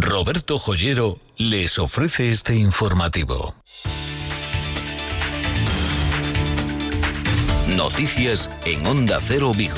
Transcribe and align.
Roberto 0.00 0.58
Joyero 0.58 1.18
les 1.38 1.76
ofrece 1.76 2.30
este 2.30 2.54
informativo. 2.54 3.56
Noticias 7.76 8.48
en 8.64 8.86
Onda 8.86 9.18
Cero 9.20 9.50
Vigo 9.56 9.74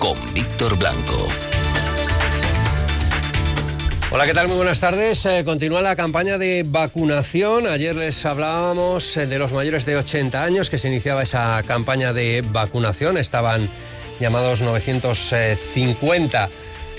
con 0.00 0.16
Víctor 0.34 0.76
Blanco. 0.76 1.28
Hola, 4.10 4.26
¿qué 4.26 4.34
tal? 4.34 4.48
Muy 4.48 4.56
buenas 4.56 4.80
tardes. 4.80 5.24
Eh, 5.26 5.44
continúa 5.44 5.82
la 5.82 5.94
campaña 5.94 6.36
de 6.36 6.64
vacunación. 6.66 7.68
Ayer 7.68 7.94
les 7.94 8.26
hablábamos 8.26 9.16
eh, 9.16 9.28
de 9.28 9.38
los 9.38 9.52
mayores 9.52 9.86
de 9.86 9.96
80 9.98 10.42
años 10.42 10.68
que 10.68 10.78
se 10.78 10.88
iniciaba 10.88 11.22
esa 11.22 11.62
campaña 11.62 12.12
de 12.12 12.42
vacunación. 12.42 13.18
Estaban 13.18 13.70
llamados 14.18 14.62
950 14.62 16.50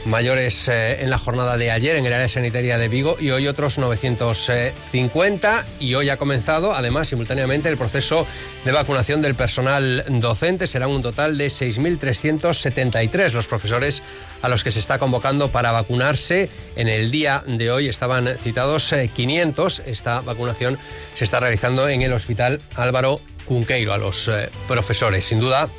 mayores 0.05 0.67
eh, 0.67 1.01
en 1.01 1.09
la 1.09 1.17
jornada 1.17 1.57
de 1.57 1.71
ayer 1.71 1.95
en 1.95 2.05
el 2.05 2.13
área 2.13 2.27
sanitaria 2.27 2.77
de 2.77 2.87
Vigo 2.87 3.17
y 3.19 3.31
hoy 3.31 3.47
otros 3.47 3.77
950 3.77 5.65
y 5.79 5.93
hoy 5.95 6.09
ha 6.09 6.17
comenzado 6.17 6.73
además 6.73 7.07
simultáneamente 7.07 7.69
el 7.69 7.77
proceso 7.77 8.25
de 8.65 8.71
vacunación 8.71 9.21
del 9.21 9.35
personal 9.35 10.03
docente. 10.07 10.67
Serán 10.67 10.89
un 10.89 11.01
total 11.01 11.37
de 11.37 11.47
6.373 11.47 13.31
los 13.31 13.47
profesores 13.47 14.03
a 14.41 14.49
los 14.49 14.63
que 14.63 14.71
se 14.71 14.79
está 14.79 14.97
convocando 14.99 15.51
para 15.51 15.71
vacunarse. 15.71 16.49
En 16.75 16.87
el 16.87 17.11
día 17.11 17.43
de 17.45 17.71
hoy 17.71 17.87
estaban 17.87 18.37
citados 18.37 18.93
500. 19.13 19.79
Eh, 19.79 19.83
Esta 19.87 20.21
vacunación 20.21 20.77
se 21.15 21.23
está 21.23 21.39
realizando 21.39 21.87
en 21.87 22.01
el 22.01 22.13
Hospital 22.13 22.59
Álvaro 22.75 23.19
Cunqueiro 23.45 23.93
a 23.93 23.97
los 23.97 24.27
eh, 24.27 24.49
profesores. 24.67 25.25
Sin 25.25 25.39
duda, 25.39 25.69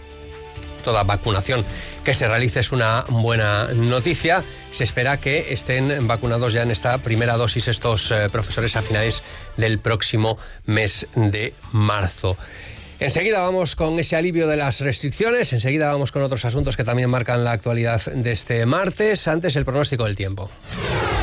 toda 0.84 1.02
vacunación 1.04 1.64
que 2.04 2.14
se 2.14 2.26
realice 2.26 2.60
es 2.60 2.72
una 2.72 3.04
buena 3.08 3.68
noticia. 3.74 4.42
Se 4.70 4.84
espera 4.84 5.20
que 5.20 5.52
estén 5.52 6.06
vacunados 6.06 6.52
ya 6.52 6.62
en 6.62 6.70
esta 6.70 6.98
primera 6.98 7.36
dosis 7.36 7.68
estos 7.68 8.10
eh, 8.10 8.28
profesores 8.30 8.76
a 8.76 8.82
finales 8.82 9.22
del 9.56 9.78
próximo 9.78 10.38
mes 10.66 11.06
de 11.14 11.54
marzo. 11.70 12.36
Enseguida 12.98 13.40
vamos 13.40 13.74
con 13.74 13.98
ese 13.98 14.16
alivio 14.16 14.46
de 14.46 14.56
las 14.56 14.80
restricciones, 14.80 15.52
enseguida 15.52 15.90
vamos 15.90 16.12
con 16.12 16.22
otros 16.22 16.44
asuntos 16.44 16.76
que 16.76 16.84
también 16.84 17.10
marcan 17.10 17.42
la 17.42 17.52
actualidad 17.52 18.00
de 18.04 18.32
este 18.32 18.64
martes, 18.64 19.26
antes 19.26 19.56
el 19.56 19.64
pronóstico 19.64 20.04
del 20.04 20.14
tiempo. 20.14 20.50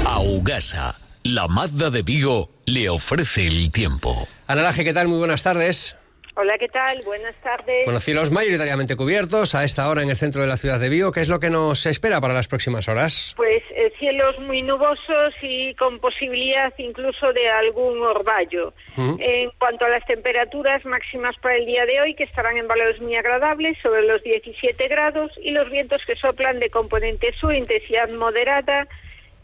Augasa, 0.05 0.99
la 1.23 1.47
Mazda 1.47 1.89
de 1.89 2.01
Vigo, 2.01 2.49
le 2.65 2.89
ofrece 2.89 3.47
el 3.47 3.71
tiempo. 3.71 4.27
Ana 4.47 4.73
¿qué 4.73 4.93
tal? 4.93 5.07
Muy 5.07 5.19
buenas 5.19 5.43
tardes. 5.43 5.95
Hola, 6.41 6.57
¿qué 6.57 6.69
tal? 6.69 7.01
Buenas 7.03 7.35
tardes. 7.43 7.83
Bueno, 7.83 7.99
cielos 7.99 8.31
mayoritariamente 8.31 8.95
cubiertos 8.95 9.55
a 9.55 9.65
esta 9.65 9.89
hora 9.89 10.03
en 10.03 10.09
el 10.09 10.15
centro 10.15 10.41
de 10.41 10.47
la 10.47 10.55
ciudad 10.55 10.79
de 10.79 10.87
Vigo. 10.87 11.11
¿Qué 11.11 11.19
es 11.19 11.27
lo 11.27 11.41
que 11.41 11.49
nos 11.49 11.85
espera 11.85 12.21
para 12.21 12.33
las 12.33 12.47
próximas 12.47 12.87
horas? 12.87 13.33
Pues 13.35 13.61
eh, 13.75 13.91
cielos 13.99 14.39
muy 14.39 14.61
nubosos 14.61 15.33
y 15.41 15.73
con 15.75 15.99
posibilidad 15.99 16.73
incluso 16.77 17.33
de 17.33 17.49
algún 17.49 18.01
orvallo. 18.01 18.73
Uh 18.95 19.01
-huh. 19.01 19.17
En 19.19 19.51
cuanto 19.59 19.83
a 19.83 19.89
las 19.89 20.05
temperaturas 20.05 20.85
máximas 20.85 21.35
para 21.41 21.57
el 21.57 21.65
día 21.65 21.85
de 21.85 21.99
hoy, 21.99 22.15
que 22.15 22.23
estarán 22.23 22.55
en 22.55 22.69
valores 22.69 23.01
muy 23.01 23.17
agradables, 23.17 23.77
sobre 23.83 24.03
los 24.03 24.23
17 24.23 24.87
grados, 24.87 25.33
y 25.43 25.51
los 25.51 25.69
vientos 25.69 26.05
que 26.05 26.15
soplan 26.15 26.59
de 26.61 26.69
componente 26.69 27.33
sur, 27.33 27.53
intensidad 27.53 28.09
moderada, 28.11 28.87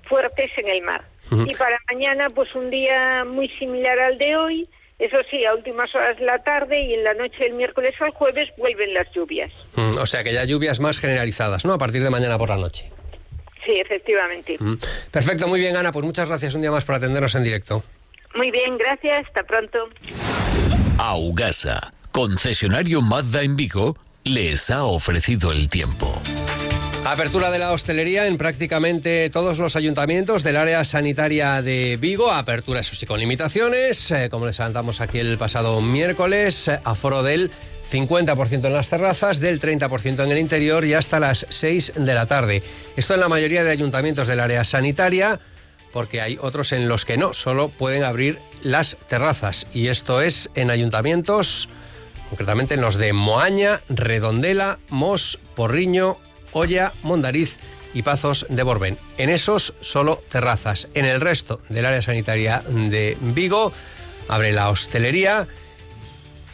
fuertes 0.04 0.50
en 0.56 0.70
el 0.70 0.82
mar. 0.82 1.04
Uh 1.30 1.36
-huh. 1.36 1.52
Y 1.52 1.56
para 1.56 1.78
mañana, 1.92 2.30
pues 2.30 2.56
un 2.56 2.70
día 2.70 3.26
muy 3.26 3.50
similar 3.60 4.00
al 4.00 4.18
de 4.18 4.38
hoy, 4.38 4.70
eso 4.98 5.18
sí, 5.30 5.44
a 5.46 5.54
últimas 5.54 5.94
horas 5.94 6.18
de 6.18 6.26
la 6.26 6.42
tarde 6.44 6.82
y 6.82 6.94
en 6.94 7.04
la 7.04 7.14
noche 7.14 7.44
del 7.44 7.54
miércoles 7.54 7.94
al 8.00 8.12
jueves 8.12 8.50
vuelven 8.58 8.94
las 8.94 9.12
lluvias. 9.14 9.52
Mm, 9.76 9.98
o 9.98 10.06
sea 10.06 10.24
que 10.24 10.34
ya 10.34 10.46
lluvias 10.46 10.80
más 10.80 10.98
generalizadas, 10.98 11.66
¿no? 11.66 11.74
A 11.74 11.78
partir 11.78 12.02
de 12.02 12.10
mañana 12.10 12.38
por 12.38 12.50
la 12.50 12.58
noche. 12.58 12.90
Sí, 13.66 13.74
efectivamente. 13.80 14.58
Mm. 14.60 14.76
Perfecto, 15.12 15.48
muy 15.48 15.60
bien, 15.60 15.76
Ana. 15.76 15.92
Pues 15.92 16.06
muchas 16.06 16.28
gracias 16.30 16.54
un 16.54 16.62
día 16.62 16.72
más 16.72 16.86
por 16.86 16.96
atendernos 16.96 17.36
en 17.36 17.44
directo. 17.44 17.84
Muy 18.36 18.52
bien, 18.52 18.78
gracias. 18.78 19.26
Hasta 19.28 19.44
pronto. 19.44 19.90
Augasa, 20.98 21.94
concesionario 22.12 23.02
Mazda 23.02 23.42
en 23.42 23.56
Vigo, 23.56 23.98
les 24.24 24.70
ha 24.70 24.86
ofrecido 24.86 25.52
el 25.52 25.70
tiempo. 25.70 26.22
Apertura 27.06 27.52
de 27.52 27.60
la 27.60 27.72
hostelería 27.72 28.26
en 28.26 28.36
prácticamente 28.36 29.30
todos 29.30 29.60
los 29.60 29.76
ayuntamientos 29.76 30.42
del 30.42 30.58
área 30.58 30.84
sanitaria 30.84 31.62
de 31.62 31.98
Vigo. 32.02 32.32
Apertura, 32.32 32.80
eso 32.80 32.96
sí, 32.96 33.06
con 33.06 33.20
limitaciones. 33.20 34.10
Eh, 34.10 34.30
como 34.32 34.48
les 34.48 34.60
adelantamos 34.60 35.02
aquí 35.02 35.20
el 35.20 35.38
pasado 35.38 35.82
miércoles, 35.82 36.68
eh, 36.68 36.80
aforo 36.84 37.22
del 37.22 37.52
50% 37.92 38.66
en 38.66 38.74
las 38.74 38.90
terrazas, 38.90 39.40
del 39.40 39.60
30% 39.62 40.24
en 40.24 40.32
el 40.32 40.40
interior 40.40 40.84
y 40.84 40.96
hasta 40.96 41.20
las 41.20 41.46
6 41.48 41.94
de 41.96 42.14
la 42.16 42.26
tarde. 42.26 42.64
Esto 42.98 43.14
en 43.14 43.20
la 43.20 43.30
mayoría 43.30 43.64
de 43.64 43.70
ayuntamientos 43.70 44.26
del 44.26 44.40
área 44.40 44.64
sanitaria, 44.64 45.40
porque 45.94 46.22
hay 46.22 46.40
otros 46.42 46.72
en 46.72 46.88
los 46.88 47.06
que 47.06 47.18
no, 47.18 47.36
solo 47.36 47.70
pueden 47.70 48.04
abrir 48.04 48.40
las 48.64 48.98
terrazas. 49.08 49.68
Y 49.76 49.90
esto 49.90 50.22
es 50.22 50.50
en 50.56 50.72
ayuntamientos, 50.72 51.70
concretamente 52.32 52.74
en 52.74 52.82
los 52.82 52.96
de 52.96 53.14
Moaña, 53.14 53.80
Redondela, 53.90 54.80
Mos, 54.90 55.38
Porriño, 55.56 56.18
Olla, 56.56 56.94
Mondariz 57.04 57.60
y 57.94 58.04
Pazos 58.04 58.46
de 58.50 58.64
Borbén. 58.64 58.98
En 59.18 59.30
esos 59.30 59.74
solo 59.82 60.22
terrazas. 60.32 60.88
En 60.94 61.04
el 61.04 61.20
resto 61.20 61.60
del 61.68 61.86
área 61.86 62.02
sanitaria 62.02 62.64
de 62.66 63.18
Vigo 63.20 63.74
abre 64.30 64.54
la 64.54 64.70
hostelería 64.70 65.48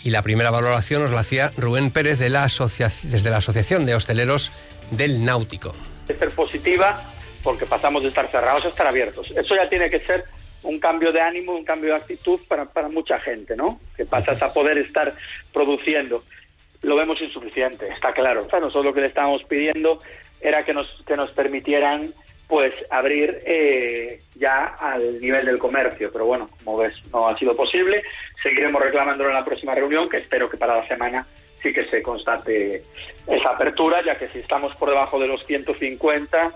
y 0.03 0.09
la 0.09 0.23
primera 0.23 0.49
valoración 0.49 1.03
nos 1.03 1.11
la 1.11 1.19
hacía 1.19 1.51
Rubén 1.55 1.91
Pérez 1.91 2.17
de 2.17 2.29
la 2.29 2.47
desde 2.47 3.29
la 3.29 3.37
Asociación 3.37 3.85
de 3.85 3.93
Hosteleros 3.93 4.51
del 4.89 5.23
Náutico. 5.23 5.71
Es 6.07 6.17
ser 6.17 6.31
positiva 6.31 7.03
porque 7.43 7.67
pasamos 7.67 8.01
de 8.01 8.09
estar 8.09 8.27
cerrados 8.31 8.65
a 8.65 8.69
estar 8.69 8.87
abiertos. 8.87 9.29
Eso 9.29 9.55
ya 9.55 9.69
tiene 9.69 9.87
que 9.87 9.99
ser 9.99 10.25
un 10.63 10.79
cambio 10.79 11.11
de 11.11 11.21
ánimo, 11.21 11.55
un 11.55 11.63
cambio 11.63 11.91
de 11.91 11.97
actitud 11.97 12.39
para 12.47 12.89
mucha 12.89 13.19
gente, 13.19 13.55
¿no? 13.55 13.79
Que 13.95 14.05
pasas 14.05 14.41
a 14.41 14.51
poder 14.51 14.79
estar 14.79 15.13
produciendo 15.53 16.23
lo 16.81 16.95
vemos 16.95 17.21
insuficiente, 17.21 17.87
está 17.87 18.13
claro. 18.13 18.41
O 18.45 18.49
sea, 18.49 18.59
nosotros 18.59 18.85
lo 18.85 18.93
que 18.93 19.01
le 19.01 19.07
estábamos 19.07 19.43
pidiendo 19.43 19.99
era 20.41 20.63
que 20.63 20.73
nos, 20.73 21.03
que 21.05 21.15
nos 21.15 21.31
permitieran 21.31 22.13
pues 22.47 22.75
abrir 22.89 23.39
eh, 23.45 24.19
ya 24.35 24.75
al 24.77 25.21
nivel 25.21 25.45
del 25.45 25.57
comercio, 25.57 26.09
pero 26.11 26.25
bueno, 26.25 26.49
como 26.63 26.77
ves, 26.77 26.93
no 27.13 27.27
ha 27.27 27.37
sido 27.37 27.55
posible. 27.55 28.03
Seguiremos 28.43 28.81
reclamándolo 28.81 29.29
en 29.29 29.35
la 29.35 29.45
próxima 29.45 29.73
reunión, 29.73 30.09
que 30.09 30.17
espero 30.17 30.49
que 30.49 30.57
para 30.57 30.75
la 30.75 30.87
semana 30.87 31.25
sí 31.61 31.71
que 31.71 31.83
se 31.83 32.01
constate 32.01 32.83
esa 33.27 33.51
apertura, 33.51 34.03
ya 34.05 34.17
que 34.17 34.27
si 34.29 34.39
estamos 34.39 34.75
por 34.75 34.89
debajo 34.89 35.17
de 35.17 35.27
los 35.27 35.45
150 35.45 36.51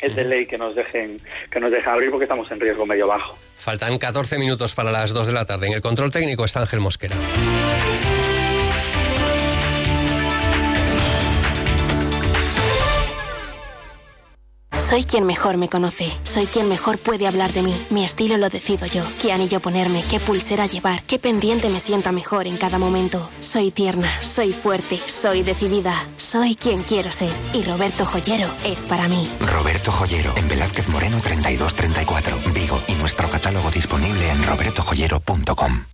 es 0.00 0.16
de 0.16 0.24
ley 0.24 0.46
que 0.46 0.58
nos 0.58 0.74
dejen 0.74 1.20
que 1.50 1.60
nos 1.60 1.70
dejen 1.70 1.88
abrir 1.88 2.10
porque 2.10 2.24
estamos 2.24 2.50
en 2.50 2.60
riesgo 2.60 2.84
medio 2.84 3.06
bajo. 3.06 3.38
Faltan 3.56 3.98
14 3.98 4.38
minutos 4.38 4.74
para 4.74 4.90
las 4.90 5.12
2 5.12 5.28
de 5.28 5.32
la 5.32 5.46
tarde. 5.46 5.68
En 5.68 5.72
el 5.72 5.82
control 5.82 6.10
técnico 6.10 6.44
está 6.44 6.60
Ángel 6.60 6.80
Mosquera. 6.80 7.16
Soy 14.88 15.02
quien 15.02 15.26
mejor 15.26 15.56
me 15.56 15.68
conoce. 15.68 16.08
Soy 16.22 16.46
quien 16.46 16.68
mejor 16.68 16.98
puede 16.98 17.26
hablar 17.26 17.52
de 17.52 17.62
mí. 17.62 17.74
Mi 17.90 18.04
estilo 18.04 18.36
lo 18.36 18.48
decido 18.50 18.86
yo. 18.86 19.02
¿Qué 19.20 19.32
anillo 19.32 19.58
ponerme? 19.58 20.04
¿Qué 20.08 20.20
pulsera 20.20 20.66
llevar? 20.66 21.02
¿Qué 21.08 21.18
pendiente 21.18 21.68
me 21.70 21.80
sienta 21.80 22.12
mejor 22.12 22.46
en 22.46 22.56
cada 22.56 22.78
momento? 22.78 23.28
Soy 23.40 23.72
tierna, 23.72 24.08
soy 24.22 24.52
fuerte, 24.52 25.00
soy 25.06 25.42
decidida. 25.42 25.92
Soy 26.18 26.54
quien 26.54 26.84
quiero 26.84 27.10
ser. 27.10 27.32
Y 27.52 27.64
Roberto 27.64 28.06
Joyero 28.06 28.48
es 28.64 28.86
para 28.86 29.08
mí. 29.08 29.28
Roberto 29.40 29.90
Joyero, 29.90 30.32
en 30.36 30.46
Velázquez 30.46 30.88
Moreno 30.88 31.20
3234, 31.20 32.38
Vigo. 32.54 32.80
Y 32.86 32.92
nuestro 32.92 33.28
catálogo 33.28 33.72
disponible 33.72 34.30
en 34.30 34.44
robertojoyero.com. 34.44 35.84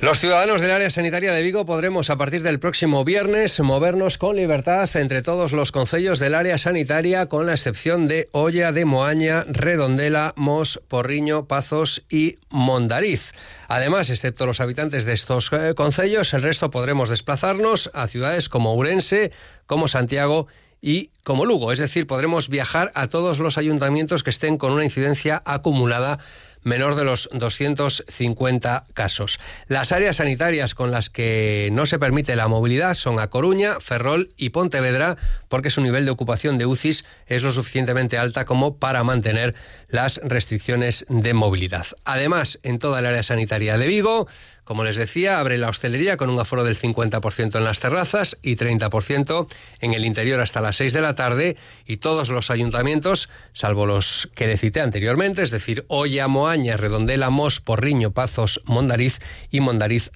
Los 0.00 0.20
ciudadanos 0.20 0.60
del 0.60 0.72
área 0.72 0.90
sanitaria 0.90 1.32
de 1.32 1.42
Vigo 1.42 1.64
podremos 1.64 2.10
a 2.10 2.16
partir 2.16 2.42
del 2.42 2.58
próximo 2.58 3.04
viernes 3.04 3.58
movernos 3.60 4.18
con 4.18 4.36
libertad 4.36 4.90
entre 4.96 5.22
todos 5.22 5.52
los 5.52 5.72
concellos 5.72 6.18
del 6.18 6.34
área 6.34 6.58
sanitaria 6.58 7.26
con 7.26 7.46
la 7.46 7.52
excepción 7.52 8.06
de 8.06 8.28
Olla 8.32 8.72
de 8.72 8.84
Moaña, 8.84 9.44
Redondela, 9.46 10.34
Mos, 10.36 10.82
Porriño, 10.88 11.46
Pazos 11.46 12.04
y 12.10 12.36
Mondariz. 12.50 13.32
Además, 13.68 14.10
excepto 14.10 14.46
los 14.46 14.60
habitantes 14.60 15.06
de 15.06 15.14
estos 15.14 15.50
eh, 15.52 15.74
concellos, 15.74 16.34
el 16.34 16.42
resto 16.42 16.70
podremos 16.70 17.08
desplazarnos 17.08 17.90
a 17.94 18.06
ciudades 18.08 18.48
como 18.48 18.74
Urense, 18.74 19.32
como 19.66 19.88
Santiago 19.88 20.48
y 20.82 21.12
como 21.22 21.46
Lugo. 21.46 21.72
Es 21.72 21.78
decir, 21.78 22.06
podremos 22.06 22.50
viajar 22.50 22.92
a 22.94 23.06
todos 23.06 23.38
los 23.38 23.56
ayuntamientos 23.56 24.22
que 24.22 24.28
estén 24.28 24.58
con 24.58 24.72
una 24.72 24.84
incidencia 24.84 25.42
acumulada 25.46 26.18
menor 26.64 26.96
de 26.96 27.04
los 27.04 27.28
250 27.32 28.86
casos. 28.94 29.38
Las 29.68 29.92
áreas 29.92 30.16
sanitarias 30.16 30.74
con 30.74 30.90
las 30.90 31.10
que 31.10 31.68
no 31.72 31.86
se 31.86 31.98
permite 31.98 32.34
la 32.36 32.48
movilidad 32.48 32.94
son 32.94 33.20
A 33.20 33.28
Coruña, 33.28 33.78
Ferrol 33.80 34.30
y 34.36 34.50
Pontevedra, 34.50 35.16
porque 35.48 35.70
su 35.70 35.80
nivel 35.80 36.04
de 36.04 36.10
ocupación 36.10 36.58
de 36.58 36.66
UCIs 36.66 37.04
es 37.26 37.42
lo 37.42 37.52
suficientemente 37.52 38.18
alta 38.18 38.44
como 38.44 38.78
para 38.78 39.04
mantener 39.04 39.54
las 39.88 40.20
restricciones 40.24 41.06
de 41.08 41.34
movilidad. 41.34 41.86
Además, 42.04 42.58
en 42.62 42.78
toda 42.78 42.98
el 42.98 43.06
área 43.06 43.22
sanitaria 43.22 43.78
de 43.78 43.86
Vigo, 43.86 44.26
como 44.64 44.84
les 44.84 44.96
decía, 44.96 45.38
abre 45.38 45.58
la 45.58 45.68
hostelería 45.68 46.16
con 46.16 46.30
un 46.30 46.40
aforo 46.40 46.64
del 46.64 46.76
50% 46.76 47.56
en 47.56 47.64
las 47.64 47.80
terrazas 47.80 48.36
y 48.42 48.56
30% 48.56 49.46
en 49.80 49.92
el 49.92 50.04
interior 50.04 50.40
hasta 50.40 50.60
las 50.60 50.76
6 50.76 50.92
de 50.92 51.00
la 51.00 51.14
tarde 51.14 51.56
y 51.86 51.98
todos 51.98 52.30
los 52.30 52.50
ayuntamientos, 52.50 53.28
salvo 53.52 53.86
los 53.86 54.30
que 54.34 54.46
le 54.46 54.56
cité 54.56 54.80
anteriormente, 54.80 55.42
es 55.42 55.50
decir, 55.50 55.84
Olla, 55.88 56.28
Moaña, 56.28 56.76
Redondela, 56.76 57.30
Mos, 57.30 57.60
Porriño, 57.60 58.12
Pazos, 58.12 58.62
Mondariz 58.64 59.18
y 59.50 59.60
Mondariz 59.60 60.10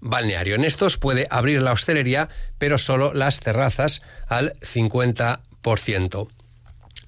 balneario. 0.00 0.56
En 0.56 0.64
estos 0.64 0.96
puede 0.96 1.26
abrir 1.30 1.62
la 1.62 1.72
hostelería, 1.72 2.28
pero 2.58 2.78
solo 2.78 3.14
las 3.14 3.40
terrazas 3.40 4.02
al 4.28 4.54
50%. 4.60 6.28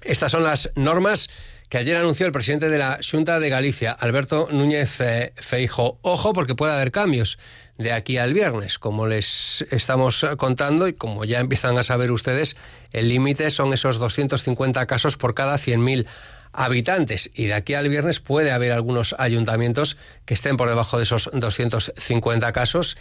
Estas 0.01 0.31
son 0.31 0.43
las 0.43 0.71
normas 0.75 1.29
que 1.69 1.77
ayer 1.77 1.97
anunció 1.97 2.25
el 2.25 2.31
presidente 2.31 2.69
de 2.69 2.77
la 2.77 2.99
Junta 3.09 3.39
de 3.39 3.49
Galicia, 3.49 3.91
Alberto 3.91 4.47
Núñez 4.51 4.99
eh, 5.01 5.33
Feijo. 5.35 5.97
Ojo, 6.01 6.33
porque 6.33 6.55
puede 6.55 6.73
haber 6.73 6.91
cambios 6.91 7.37
de 7.77 7.91
aquí 7.91 8.17
al 8.17 8.33
viernes. 8.33 8.79
Como 8.79 9.07
les 9.07 9.65
estamos 9.71 10.25
contando 10.37 10.87
y 10.87 10.93
como 10.93 11.25
ya 11.25 11.39
empiezan 11.39 11.77
a 11.77 11.83
saber 11.83 12.11
ustedes, 12.11 12.55
el 12.93 13.09
límite 13.09 13.49
son 13.49 13.73
esos 13.73 13.97
250 13.97 14.85
casos 14.85 15.17
por 15.17 15.33
cada 15.33 15.57
100.000 15.57 16.05
habitantes. 16.53 17.29
Y 17.33 17.45
de 17.45 17.53
aquí 17.53 17.73
al 17.73 17.89
viernes 17.89 18.19
puede 18.19 18.51
haber 18.51 18.71
algunos 18.71 19.15
ayuntamientos 19.19 19.97
que 20.25 20.33
estén 20.33 20.57
por 20.57 20.69
debajo 20.69 20.97
de 20.97 21.03
esos 21.03 21.29
250 21.33 22.51
casos. 22.53 22.97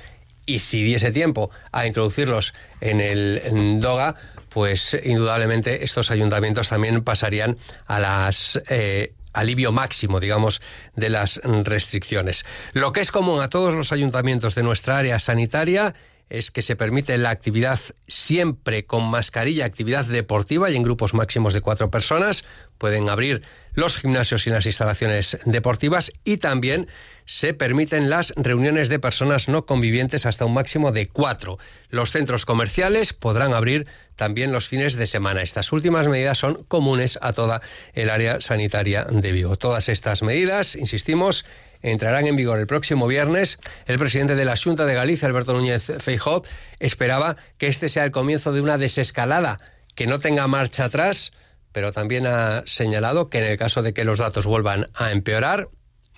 Y 0.46 0.58
si 0.58 0.82
diese 0.82 1.10
tiempo 1.10 1.50
a 1.72 1.86
introducirlos 1.86 2.54
en 2.80 3.00
el 3.00 3.80
DOGA, 3.80 4.14
pues 4.54 4.96
indudablemente 5.02 5.82
estos 5.82 6.12
ayuntamientos 6.12 6.68
también 6.68 7.02
pasarían 7.02 7.58
a 7.86 7.98
las 7.98 8.60
eh, 8.68 9.12
alivio 9.32 9.72
máximo, 9.72 10.20
digamos, 10.20 10.62
de 10.94 11.10
las 11.10 11.40
restricciones. 11.42 12.46
Lo 12.72 12.92
que 12.92 13.00
es 13.00 13.10
común 13.10 13.42
a 13.42 13.48
todos 13.48 13.74
los 13.74 13.90
ayuntamientos 13.90 14.54
de 14.54 14.62
nuestra 14.62 14.96
área 14.96 15.18
sanitaria 15.18 15.92
es 16.30 16.50
que 16.50 16.62
se 16.62 16.76
permite 16.76 17.16
la 17.18 17.30
actividad 17.30 17.78
siempre 18.06 18.84
con 18.84 19.04
mascarilla, 19.04 19.64
actividad 19.64 20.04
deportiva 20.04 20.70
y 20.70 20.76
en 20.76 20.82
grupos 20.82 21.14
máximos 21.14 21.54
de 21.54 21.60
cuatro 21.60 21.90
personas. 21.90 22.44
Pueden 22.78 23.08
abrir 23.08 23.42
los 23.74 23.96
gimnasios 23.96 24.46
y 24.46 24.50
las 24.50 24.66
instalaciones 24.66 25.38
deportivas 25.44 26.12
y 26.24 26.38
también 26.38 26.88
se 27.24 27.54
permiten 27.54 28.10
las 28.10 28.32
reuniones 28.36 28.88
de 28.88 28.98
personas 28.98 29.48
no 29.48 29.66
convivientes 29.66 30.26
hasta 30.26 30.44
un 30.44 30.54
máximo 30.54 30.92
de 30.92 31.06
cuatro. 31.06 31.58
Los 31.88 32.10
centros 32.10 32.46
comerciales 32.46 33.12
podrán 33.12 33.54
abrir 33.54 33.86
también 34.16 34.52
los 34.52 34.68
fines 34.68 34.94
de 34.94 35.06
semana. 35.06 35.42
Estas 35.42 35.72
últimas 35.72 36.08
medidas 36.08 36.38
son 36.38 36.64
comunes 36.64 37.18
a 37.22 37.32
toda 37.32 37.62
el 37.94 38.10
área 38.10 38.40
sanitaria 38.40 39.04
de 39.04 39.32
Vigo. 39.32 39.56
Todas 39.56 39.88
estas 39.88 40.22
medidas, 40.22 40.76
insistimos, 40.76 41.44
entrarán 41.84 42.26
en 42.26 42.34
vigor 42.34 42.58
el 42.58 42.66
próximo 42.66 43.06
viernes. 43.06 43.58
El 43.86 43.98
presidente 43.98 44.34
de 44.34 44.44
la 44.44 44.56
Junta 44.56 44.86
de 44.86 44.94
Galicia, 44.94 45.28
Alberto 45.28 45.52
Núñez 45.52 45.92
Feijóo, 45.98 46.42
esperaba 46.80 47.36
que 47.58 47.68
este 47.68 47.88
sea 47.88 48.04
el 48.04 48.10
comienzo 48.10 48.52
de 48.52 48.62
una 48.62 48.78
desescalada 48.78 49.60
que 49.94 50.06
no 50.06 50.18
tenga 50.18 50.48
marcha 50.48 50.86
atrás, 50.86 51.32
pero 51.72 51.92
también 51.92 52.26
ha 52.26 52.62
señalado 52.66 53.28
que 53.28 53.38
en 53.38 53.44
el 53.44 53.58
caso 53.58 53.82
de 53.82 53.92
que 53.92 54.04
los 54.04 54.18
datos 54.18 54.46
vuelvan 54.46 54.86
a 54.94 55.12
empeorar, 55.12 55.68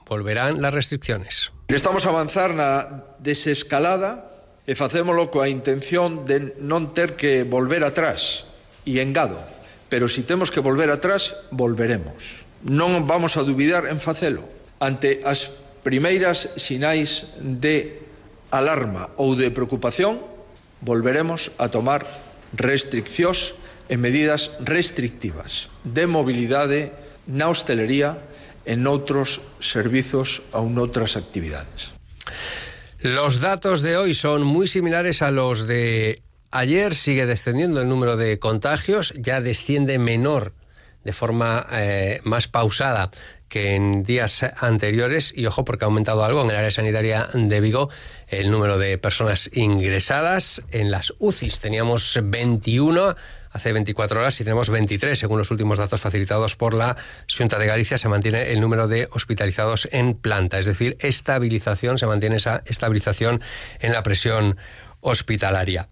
volverán 0.07 0.63
las 0.63 0.73
restricciones. 0.73 1.53
Estamos 1.69 2.07
a 2.07 2.11
avanzar 2.11 2.55
na 2.55 3.11
desescalada 3.19 4.31
e 4.71 4.79
facémolo 4.79 5.35
coa 5.35 5.51
intención 5.51 6.23
de 6.31 6.55
non 6.63 6.95
ter 6.95 7.19
que 7.19 7.43
volver 7.43 7.83
atrás 7.83 8.47
e 8.87 9.03
engado, 9.03 9.43
pero 9.91 10.07
si 10.07 10.23
temos 10.23 10.55
que 10.55 10.63
volver 10.63 10.95
atrás, 10.95 11.35
volveremos. 11.51 12.47
Non 12.63 13.03
vamos 13.11 13.35
a 13.35 13.43
dubidar 13.43 13.91
en 13.91 13.99
facelo 13.99 14.56
ante 14.81 15.21
as 15.25 15.51
primeiras 15.83 16.51
sinais 16.59 17.31
de 17.41 18.03
alarma 18.51 19.11
ou 19.17 19.39
de 19.39 19.51
preocupación, 19.51 20.21
volveremos 20.83 21.55
a 21.57 21.71
tomar 21.71 22.05
restriccións 22.55 23.55
e 23.87 23.95
medidas 23.97 24.51
restrictivas 24.61 25.71
de 25.87 26.11
mobilidade 26.11 26.91
na 27.31 27.47
hostelería 27.51 28.19
e 28.67 28.75
noutros 28.75 29.39
servizos 29.63 30.43
ou 30.51 30.67
noutras 30.67 31.15
actividades. 31.15 31.95
Los 32.99 33.39
datos 33.39 33.83
de 33.83 33.97
hoy 33.97 34.15
son 34.15 34.43
muy 34.43 34.67
similares 34.67 35.23
a 35.23 35.31
los 35.31 35.71
de 35.71 36.23
ayer. 36.51 36.95
Sigue 36.95 37.27
descendiendo 37.27 37.81
el 37.81 37.89
número 37.89 38.17
de 38.17 38.39
contagios, 38.39 39.15
ya 39.17 39.41
desciende 39.41 39.99
menor 39.99 40.53
de 41.05 41.13
forma 41.13 41.65
eh, 41.71 42.21
más 42.25 42.49
pausada 42.49 43.13
que 43.49 43.75
en 43.75 44.03
días 44.03 44.45
anteriores 44.59 45.33
y 45.37 45.47
ojo 45.47 45.65
porque 45.65 45.85
ha 45.85 45.87
aumentado 45.87 46.25
algo 46.25 46.43
en 46.43 46.51
el 46.51 46.57
área 46.57 46.71
sanitaria 46.71 47.29
de 47.33 47.61
Vigo 47.61 47.91
el 48.29 48.51
número 48.51 48.79
de 48.79 48.99
personas 48.99 49.51
ingresadas 49.53 50.63
en 50.73 50.91
las 50.91 51.15
UCIs. 51.19 51.61
Teníamos 51.61 52.19
21 52.23 53.15
hace 53.53 53.73
24 53.73 54.21
horas 54.21 54.41
y 54.41 54.45
tenemos 54.45 54.69
23 54.69 55.19
según 55.19 55.39
los 55.39 55.51
últimos 55.51 55.79
datos 55.79 56.01
facilitados 56.01 56.57
por 56.57 56.75
la 56.75 56.97
Junta 57.31 57.59
de 57.59 57.67
Galicia. 57.67 57.99
Se 57.99 58.09
mantiene 58.09 58.53
el 58.53 58.61
número 58.61 58.89
de 58.89 59.09
hospitalizados 59.13 59.89
en 59.93 60.15
planta, 60.15 60.59
es 60.59 60.67
decir, 60.67 60.97
estabilización, 61.01 61.99
se 61.99 62.07
mantiene 62.07 62.37
esa 62.37 62.63
estabilización 62.67 63.41
en 63.81 63.93
la 63.93 64.03
presión 64.03 64.57
hospitalaria. 65.01 65.89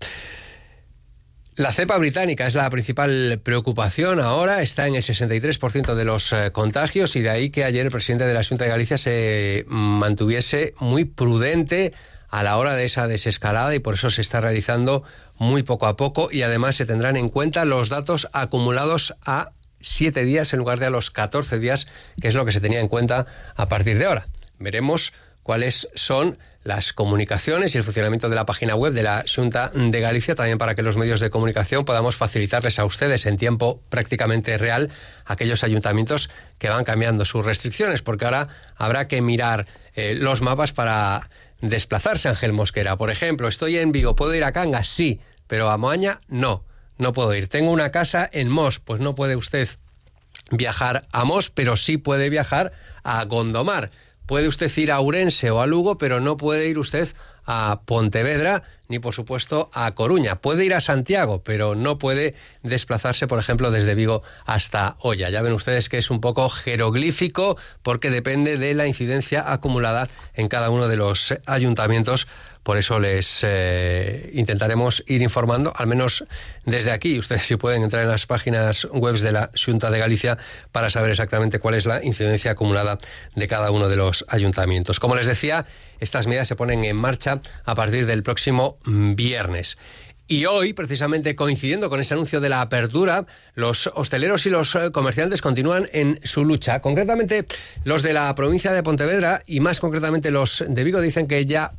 La 1.57 1.71
cepa 1.71 1.99
británica 1.99 2.49
es 2.49 2.55
la 2.57 2.69
principal 2.69 3.41
preocupación 3.41 4.19
ahora, 4.19 4.61
está 4.61 4.89
en 4.89 4.97
el 4.97 5.05
63% 5.05 5.95
de 5.95 6.05
los 6.05 6.33
eh, 6.33 6.51
contagios 6.51 7.15
y 7.15 7.21
de 7.21 7.31
ahí 7.31 7.51
que 7.51 7.63
ayer 7.63 7.87
el 7.87 7.93
presidente 7.93 8.27
de 8.27 8.35
la 8.35 8.43
Junta 8.43 8.65
de 8.65 8.71
Galicia 8.71 8.99
se 8.99 9.65
mantuviese 9.69 10.75
muy 10.81 11.05
prudente 11.05 11.95
a 12.29 12.43
la 12.43 12.57
hora 12.57 12.75
de 12.75 12.85
esa 12.85 13.07
desescalada 13.07 13.73
y 13.73 13.79
por 13.79 13.95
eso 13.95 14.11
se 14.11 14.21
está 14.21 14.41
realizando 14.41 15.05
muy 15.39 15.63
poco 15.63 15.87
a 15.87 15.97
poco 15.97 16.29
y 16.33 16.43
además 16.43 16.75
se 16.75 16.87
tendrán 16.87 17.17
en 17.17 17.29
cuenta 17.29 17.65
los 17.65 17.89
datos 17.89 18.27
acumulados 18.33 19.15
a 19.25 19.53
siete 19.81 20.25
días 20.25 20.53
en 20.55 20.59
lugar 20.59 20.81
de 20.81 20.87
a 20.87 20.91
los 20.91 21.13
14 21.13 21.61
días, 21.61 21.87
que 22.21 22.27
es 22.27 22.35
lo 22.35 22.45
que 22.45 22.51
se 22.51 22.61
tenía 22.61 22.81
en 22.81 22.89
cuenta 22.89 23.27
a 23.55 23.69
partir 23.69 23.97
de 23.99 24.07
ahora. 24.07 24.27
Veremos 24.59 25.13
cuáles 25.45 25.89
son 25.95 26.37
las 26.65 26.95
comunicaciones 26.95 27.75
y 27.75 27.79
el 27.79 27.85
funcionamiento 27.85 28.31
de 28.31 28.35
la 28.35 28.47
página 28.47 28.75
web 28.75 28.95
de 28.95 29.03
la 29.03 29.25
Junta 29.33 29.71
de 29.75 30.01
Galicia, 30.01 30.35
también 30.35 30.59
para 30.59 30.75
que 30.75 30.83
los 30.83 30.97
medios 30.97 31.21
de 31.21 31.31
comunicación 31.31 31.85
podamos 31.85 32.17
facilitarles 32.17 32.79
a 32.79 32.87
ustedes 32.87 33.27
en 33.27 33.37
tiempo 33.37 33.81
prácticamente 33.91 34.57
real 34.57 34.91
aquellos 35.27 35.63
ayuntamientos 35.63 36.31
que 36.59 36.71
van 36.71 36.85
cambiando 36.85 37.27
sus 37.27 37.45
restricciones, 37.45 38.01
porque 38.01 38.25
ahora 38.25 38.49
habrá 38.77 39.07
que 39.07 39.21
mirar 39.21 39.67
eh, 39.95 40.15
los 40.17 40.41
mapas 40.41 40.73
para 40.73 41.29
desplazarse, 41.61 42.29
Ángel 42.31 42.55
Mosquera. 42.55 42.97
Por 42.97 43.11
ejemplo, 43.11 43.47
estoy 43.47 43.77
en 43.77 43.93
Vigo, 43.93 44.17
¿puedo 44.17 44.35
ir 44.35 44.45
a 44.45 44.53
Cangas? 44.53 44.89
Sí, 44.89 45.21
pero 45.47 45.71
a 45.71 45.77
Moaña 45.77 46.21
no, 46.29 46.65
no 46.97 47.13
puedo 47.13 47.35
ir. 47.35 47.49
Tengo 47.49 47.71
una 47.71 47.91
casa 47.91 48.29
en 48.33 48.49
Mos, 48.49 48.81
pues 48.81 49.01
no 49.01 49.15
puede 49.15 49.37
usted 49.37 49.69
viajar 50.51 51.07
a 51.13 51.25
Mos, 51.25 51.51
pero 51.51 51.77
sí 51.77 51.99
puede 51.99 52.31
viajar 52.31 52.73
a 53.03 53.23
Gondomar. 53.25 53.91
Puede 54.27 54.49
usted 54.49 54.75
ir 54.79 54.91
a 54.91 55.01
Urense 55.01 55.51
o 55.51 55.61
a 55.61 55.67
Lugo, 55.67 55.99
pero 55.99 56.21
no 56.21 56.37
puede 56.37 56.69
ir 56.69 56.79
usted 56.79 57.09
a 57.47 57.83
Pontevedra 57.85 58.63
ni 58.89 58.99
por 58.99 59.15
supuesto 59.15 59.71
a 59.73 59.95
Coruña. 59.95 60.37
Puede 60.37 60.65
ir 60.65 60.75
a 60.75 60.81
Santiago, 60.81 61.43
pero 61.43 61.75
no 61.75 61.99
puede 61.99 62.35
desplazarse, 62.63 63.27
por 63.27 63.39
ejemplo, 63.39 63.71
desde 63.71 63.95
Vigo 63.95 64.23
hasta 64.47 64.97
Olla. 65.01 65.31
Ya 65.31 65.43
ven 65.43 65.53
ustedes 65.53 65.89
que 65.89 65.99
es 65.99 66.11
un 66.11 66.21
poco 66.21 66.49
jeroglífico 66.49 67.59
porque 67.83 68.11
depende 68.11 68.59
de 68.59 68.75
la 68.75 68.87
incidencia 68.87 69.53
acumulada 69.53 70.09
en 70.35 70.49
cada 70.49 70.71
uno 70.71 70.89
de 70.89 70.97
los 70.97 71.35
ayuntamientos 71.47 72.27
por 72.65 72.79
eso 72.79 72.99
les 72.99 73.41
eh, 73.43 74.31
intentaremos 74.33 75.05
ir 75.07 75.23
informando, 75.23 75.73
al 75.77 75.87
menos 75.87 76.25
desde 76.65 76.91
aquí. 76.91 77.19
Ustedes 77.19 77.43
si 77.47 77.57
pueden 77.57 77.85
entrar 77.85 78.03
en 78.03 78.09
las 78.09 78.27
páginas 78.27 78.89
web 78.91 79.17
de 79.19 79.31
la 79.31 79.51
Junta 79.55 79.91
de 79.91 79.99
Galicia 79.99 80.39
para 80.73 80.91
saber 80.91 81.11
exactamente 81.11 81.61
cuál 81.61 81.75
es 81.75 81.87
la 81.87 82.03
incidencia 82.03 82.53
acumulada 82.53 82.99
de 83.37 83.47
cada 83.49 83.71
uno 83.71 83.89
de 83.89 83.97
los 83.97 84.25
ayuntamientos. 84.29 84.99
Como 84.99 85.15
les 85.15 85.27
decía, 85.27 85.67
estas 86.01 86.27
medidas 86.27 86.49
se 86.49 86.57
ponen 86.57 86.85
en 86.85 86.97
marcha 86.97 87.39
a 87.65 87.75
partir 87.75 88.07
del 88.07 88.23
próximo 88.23 88.79
viernes. 88.85 89.77
Y 90.27 90.47
hoy, 90.47 90.73
precisamente 90.73 91.37
coincidiendo 91.37 91.91
con 91.91 92.01
ese 92.01 92.15
anuncio 92.15 92.41
de 92.41 92.49
la 92.49 92.63
apertura, 92.63 93.27
los 93.55 93.91
hosteleros 93.95 94.47
y 94.47 94.51
los 94.51 94.75
eh, 94.75 94.91
comerciantes 94.91 95.43
continúan 95.43 95.91
en 95.93 96.19
su 96.25 96.47
lucha. 96.47 96.81
Concretamente, 96.81 97.45
los 97.85 98.03
de 98.03 98.15
la 98.15 98.35
provincia 98.35 98.73
de 98.73 98.83
Pontevedra 98.83 99.43
y 99.47 99.61
más 99.61 99.81
concretamente 99.81 100.31
los 100.31 100.65
de 100.67 100.83
Vigo 100.83 101.03
dicen 101.03 101.29
que 101.29 101.45
ya 101.45 101.75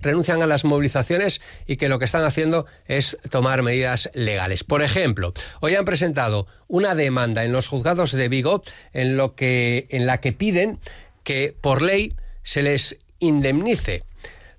renuncian 0.00 0.42
a 0.42 0.46
las 0.46 0.64
movilizaciones 0.64 1.40
y 1.66 1.76
que 1.76 1.88
lo 1.88 1.98
que 1.98 2.04
están 2.04 2.24
haciendo 2.24 2.66
es 2.86 3.18
tomar 3.30 3.62
medidas 3.62 4.10
legales. 4.14 4.64
Por 4.64 4.82
ejemplo, 4.82 5.32
hoy 5.60 5.74
han 5.74 5.84
presentado 5.84 6.46
una 6.68 6.94
demanda 6.94 7.44
en 7.44 7.52
los 7.52 7.68
juzgados 7.68 8.12
de 8.12 8.28
Vigo 8.28 8.62
en, 8.92 9.16
lo 9.16 9.34
que, 9.34 9.86
en 9.90 10.06
la 10.06 10.20
que 10.20 10.32
piden 10.32 10.78
que 11.24 11.56
por 11.60 11.82
ley 11.82 12.14
se 12.42 12.62
les 12.62 12.98
indemnice. 13.18 14.04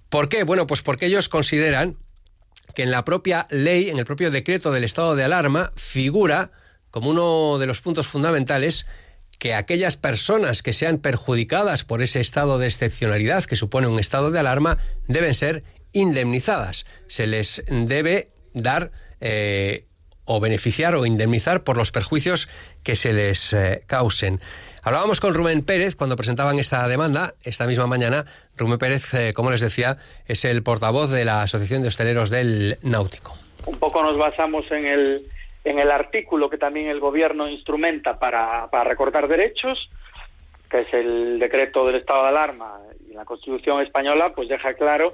¿Por 0.10 0.30
qué? 0.30 0.44
Bueno, 0.44 0.68
pues 0.68 0.82
porque 0.82 1.06
ellos 1.06 1.30
consideran 1.30 1.98
que 2.76 2.84
en 2.84 2.92
la 2.92 3.06
propia 3.06 3.48
ley, 3.50 3.90
en 3.90 4.00
el 4.00 4.06
propio 4.06 4.32
decreto 4.32 4.72
del 4.72 4.84
estado 4.84 5.16
de 5.16 5.24
alarma, 5.24 5.72
figura 5.76 6.52
como 6.92 7.10
uno 7.10 7.58
de 7.58 7.68
los 7.68 7.82
puntos 7.82 8.08
fundamentales 8.08 8.86
que 9.40 9.54
aquellas 9.54 9.98
personas 9.98 10.64
que 10.64 10.74
sean 10.74 10.98
perjudicadas 10.98 11.84
por 11.84 12.02
ese 12.02 12.20
estado 12.20 12.58
de 12.58 12.68
excepcionalidad 12.68 13.44
que 13.46 13.56
supone 13.56 13.88
un 13.88 14.00
estado 14.00 14.32
de 14.32 14.40
alarma 14.40 14.78
deben 15.08 15.36
ser 15.36 15.64
indemnizadas. 15.94 16.86
Se 17.08 17.28
les 17.28 17.64
debe 17.68 18.30
dar 18.54 18.92
eh, 19.22 19.86
o 20.26 20.40
beneficiar 20.40 20.96
o 20.96 21.06
indemnizar 21.06 21.64
por 21.64 21.78
los 21.78 21.92
perjuicios 21.92 22.50
que 22.84 22.96
se 22.96 23.14
les 23.14 23.54
eh, 23.54 23.84
causen. 23.88 24.42
Hablábamos 24.84 25.20
con 25.20 25.34
Rubén 25.34 25.64
Pérez 25.64 25.96
cuando 25.96 26.16
presentaban 26.16 26.60
esta 26.60 26.88
demanda 26.88 27.36
esta 27.44 27.68
misma 27.68 27.88
mañana. 27.88 28.26
Rubén 28.56 28.78
Pérez, 28.78 29.14
eh, 29.14 29.34
como 29.34 29.52
les 29.52 29.62
decía, 29.62 29.98
es 30.28 30.46
el 30.46 30.64
portavoz 30.64 31.10
de 31.10 31.26
la 31.26 31.42
Asociación 31.42 31.82
de 31.82 31.90
Hosteleros 31.90 32.30
del 32.30 32.78
Náutico. 32.84 33.38
Un 33.66 33.78
poco 33.80 34.02
nos 34.02 34.18
basamos 34.18 34.66
en 34.72 34.86
el, 34.86 35.24
en 35.70 35.80
el 35.80 35.92
artículo 35.92 36.50
que 36.50 36.58
también 36.58 36.88
el 36.88 37.00
gobierno 37.00 37.48
instrumenta 37.48 38.20
para, 38.20 38.68
para 38.70 38.84
recortar 38.84 39.28
derechos, 39.28 39.90
que 40.70 40.82
es 40.82 40.94
el 40.94 41.40
decreto 41.40 41.86
del 41.86 41.96
estado 41.96 42.24
de 42.24 42.30
alarma 42.30 42.80
y 43.10 43.14
la 43.14 43.26
Constitución 43.26 43.82
española, 43.82 44.34
pues 44.36 44.50
deja 44.50 44.74
claro 44.74 45.14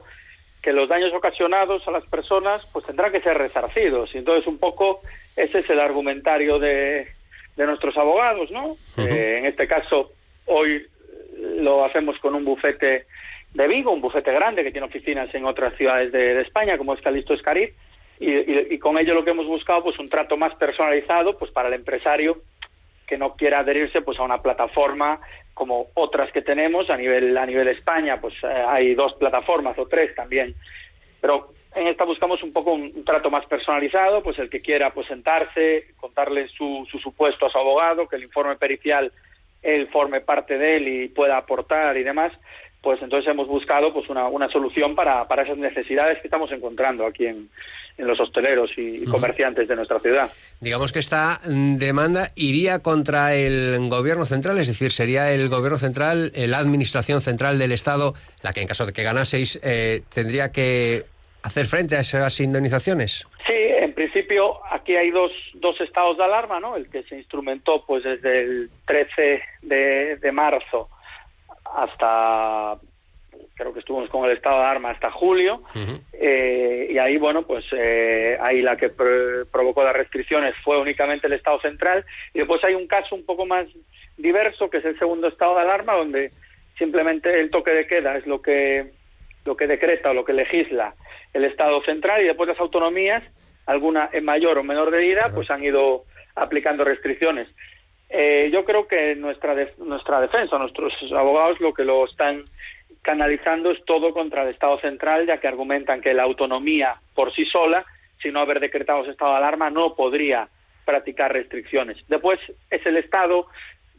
que 0.62 0.74
los 0.74 0.88
daños 0.88 1.14
ocasionados 1.14 1.88
a 1.88 1.92
las 1.92 2.06
personas 2.06 2.66
pues 2.72 2.86
tendrán 2.86 3.12
que 3.12 3.22
ser 3.22 3.38
resarcidos. 3.38 4.14
Y 4.16 4.20
entonces 4.20 4.48
un 4.48 4.58
poco 4.58 5.02
ese 5.36 5.60
es 5.60 5.70
el 5.70 5.80
argumentario 5.80 6.60
de, 6.60 7.08
de 7.56 7.66
nuestros 7.66 7.98
abogados, 7.98 8.50
¿no? 8.52 8.76
Eh, 8.98 9.38
en 9.40 9.46
este 9.46 9.68
caso, 9.68 10.12
hoy 10.46 10.86
lo 11.58 11.86
hacemos 11.86 12.18
con 12.20 12.36
un 12.36 12.46
bufete 12.46 13.06
de 13.54 13.68
Vigo, 13.68 13.92
un 13.92 14.02
bufete 14.02 14.32
grande 14.32 14.64
que 14.64 14.72
tiene 14.72 14.88
oficinas 14.88 15.34
en 15.36 15.46
otras 15.46 15.76
ciudades 15.76 16.12
de, 16.12 16.42
España, 16.42 16.78
como 16.78 16.94
es 16.94 17.02
Calisto 17.02 17.34
Escariz, 17.34 17.74
y, 18.26 18.80
con 18.80 18.98
ello 18.98 19.14
lo 19.14 19.24
que 19.24 19.32
hemos 19.32 19.48
buscado, 19.48 19.84
pues 19.84 20.00
un 20.00 20.08
trato 20.08 20.38
más 20.38 20.56
personalizado, 20.56 21.38
pues 21.38 21.52
para 21.52 21.68
el 21.68 21.74
empresario 21.74 22.42
que 23.08 23.18
no 23.18 23.36
quiera 23.36 23.60
adherirse, 23.60 24.02
pues 24.02 24.18
a 24.20 24.24
una 24.24 24.42
plataforma 24.42 25.20
como 25.54 25.88
otras 25.94 26.32
que 26.32 26.42
tenemos. 26.42 26.90
A 26.90 26.98
nivel 26.98 27.38
a 27.38 27.46
nivel 27.46 27.68
España, 27.68 28.20
pues 28.22 28.34
eh, 28.44 28.48
hay 28.48 28.96
dos 28.96 29.14
plataformas 29.16 29.78
o 29.78 29.88
tres 29.88 30.16
también, 30.16 30.56
pero 31.20 31.54
en 31.76 31.88
esta 31.88 32.06
buscamos 32.06 32.42
un 32.44 32.54
poco 32.54 32.74
un, 32.74 33.04
trato 33.04 33.30
más 33.30 33.46
personalizado, 33.46 34.22
pues 34.22 34.38
el 34.40 34.50
que 34.50 34.62
quiera 34.62 34.94
pues 34.94 35.08
sentarse, 35.08 35.88
contarle 35.98 36.48
su, 36.50 36.88
su 36.90 37.00
supuesto 37.00 37.46
a 37.46 37.50
su 37.50 37.58
abogado, 37.58 38.08
que 38.08 38.16
el 38.16 38.24
informe 38.24 38.56
pericial 38.56 39.12
él 39.64 39.88
forme 39.88 40.22
parte 40.22 40.58
de 40.58 40.76
él 40.76 40.88
y 40.88 41.08
pueda 41.08 41.38
aportar 41.38 41.96
y 41.98 42.04
demás, 42.04 42.34
pues 42.84 43.02
entonces 43.02 43.32
hemos 43.32 43.48
buscado 43.48 43.92
pues 43.94 44.10
una, 44.10 44.28
una 44.28 44.50
solución 44.50 44.94
para, 44.94 45.28
para 45.28 45.44
esas 45.44 45.58
necesidades 45.58 46.20
que 46.20 46.28
estamos 46.28 46.52
encontrando 46.52 47.06
aquí 47.06 47.26
en, 47.26 47.50
en 47.98 48.08
los 48.08 48.20
hosteleros 48.20 48.72
y, 48.78 49.06
comerciantes 49.06 49.68
de 49.68 49.76
nuestra 49.76 50.00
ciudad. 50.00 50.30
Digamos 50.60 50.92
que 50.92 51.00
esta 51.00 51.40
demanda 51.46 52.28
iría 52.36 52.80
contra 52.80 53.34
el 53.36 53.90
gobierno 53.90 54.26
central, 54.26 54.60
es 54.60 54.68
decir, 54.68 54.92
sería 54.92 55.32
el 55.32 55.50
gobierno 55.50 55.78
central, 55.78 56.32
la 56.36 56.58
administración 56.58 57.22
central 57.22 57.58
del 57.58 57.72
Estado, 57.72 58.14
la 58.42 58.54
que 58.54 58.62
en 58.62 58.68
caso 58.68 58.86
de 58.86 58.94
que 58.94 59.04
ganaseis 59.04 59.60
eh, 59.64 60.02
tendría 60.14 60.52
que 60.52 61.06
hacer 61.44 61.66
frente 61.66 61.96
a 61.96 62.00
esas 62.00 62.40
indemnizaciones? 62.40 63.28
Sí, 63.46 63.54
en 63.54 63.94
principio 63.94 64.60
aquí 64.72 64.96
hay 64.96 65.12
dos, 65.12 65.32
dos 65.56 65.80
estados 65.82 66.18
de 66.18 66.24
alarma, 66.24 66.60
¿no? 66.60 66.76
El 66.76 66.90
que 66.90 67.04
se 67.04 67.18
instrumentó 67.18 67.86
pues 67.86 68.04
desde 68.04 68.42
el 68.42 68.70
13 68.86 69.42
de, 69.62 70.32
marzo 70.32 70.90
hasta 71.76 72.78
creo 73.56 73.74
que 73.74 73.80
estuvimos 73.80 74.10
con 74.10 74.26
el 74.26 74.36
estado 74.36 74.58
de 74.58 74.64
alarma 74.64 74.92
hasta 74.92 75.12
julio. 75.12 75.62
Eh, 76.14 76.88
y 76.92 76.98
ahí 76.98 77.18
bueno 77.18 77.44
pues 77.44 77.66
eh, 77.72 78.38
ahí 78.42 78.62
la 78.62 78.78
que 78.78 78.90
provocó 78.90 79.84
las 79.84 79.96
restricciones 79.96 80.56
fue 80.64 80.80
únicamente 80.80 81.28
el 81.28 81.34
estado 81.34 81.60
central. 81.62 82.06
Y 82.34 82.40
después 82.40 82.64
hay 82.64 82.76
un 82.76 82.88
caso 82.88 83.16
un 83.16 83.26
poco 83.26 83.46
más 83.46 83.68
diverso 84.18 84.70
que 84.70 84.78
es 84.78 84.86
el 84.86 84.98
segundo 84.98 85.28
estado 85.28 85.56
de 85.56 85.62
alarma 85.62 85.94
donde 85.94 86.32
simplemente 86.78 87.40
el 87.40 87.50
toque 87.52 87.72
de 87.72 87.88
queda 87.88 88.18
es 88.18 88.26
lo 88.26 88.42
que 88.42 88.92
lo 89.46 89.56
que 89.58 89.68
decreta 89.68 90.12
o 90.12 90.14
lo 90.14 90.26
que 90.26 90.34
legisla 90.34 90.96
el 91.34 91.46
Estado 91.46 91.82
central. 91.84 92.22
Y 92.22 92.28
después 92.28 92.48
las 92.48 92.60
autonomías, 92.60 93.24
alguna 93.66 94.10
en 94.12 94.26
mayor 94.26 94.58
o 94.58 94.64
menor 94.64 94.92
medida, 94.92 95.32
pues 95.34 95.50
han 95.50 95.64
ido 95.64 96.04
aplicando 96.36 96.84
restricciones. 96.84 97.48
Eh, 98.16 98.52
yo 98.54 98.64
creo 98.64 98.88
que 98.88 99.16
nuestra 99.16 99.56
nuestra 99.80 100.22
defensa, 100.22 100.58
nuestros 100.60 100.94
abogados 101.12 101.60
lo 101.60 101.74
que 101.74 101.84
lo 101.84 102.06
están 102.06 102.44
canalizando 103.02 103.72
es 103.72 103.84
todo 103.86 104.14
contra 104.14 104.44
el 104.44 104.50
Estado 104.50 104.80
central, 104.80 105.26
ya 105.26 105.40
que 105.40 105.48
argumentan 105.48 106.00
que 106.00 106.14
la 106.14 106.24
autonomía 106.24 106.96
por 107.16 107.34
sí 107.34 107.44
sola, 107.46 107.84
si 108.22 108.32
no 108.32 108.40
haber 108.40 108.60
decretado 108.60 109.02
ese 109.02 109.12
estado 109.12 109.32
de 109.32 109.38
alarma, 109.38 109.70
no 109.70 109.96
podría 109.96 110.48
practicar 110.86 111.34
restricciones. 111.34 111.98
Después 112.08 112.40
es 112.70 112.86
el 112.86 112.98
Estado 112.98 113.48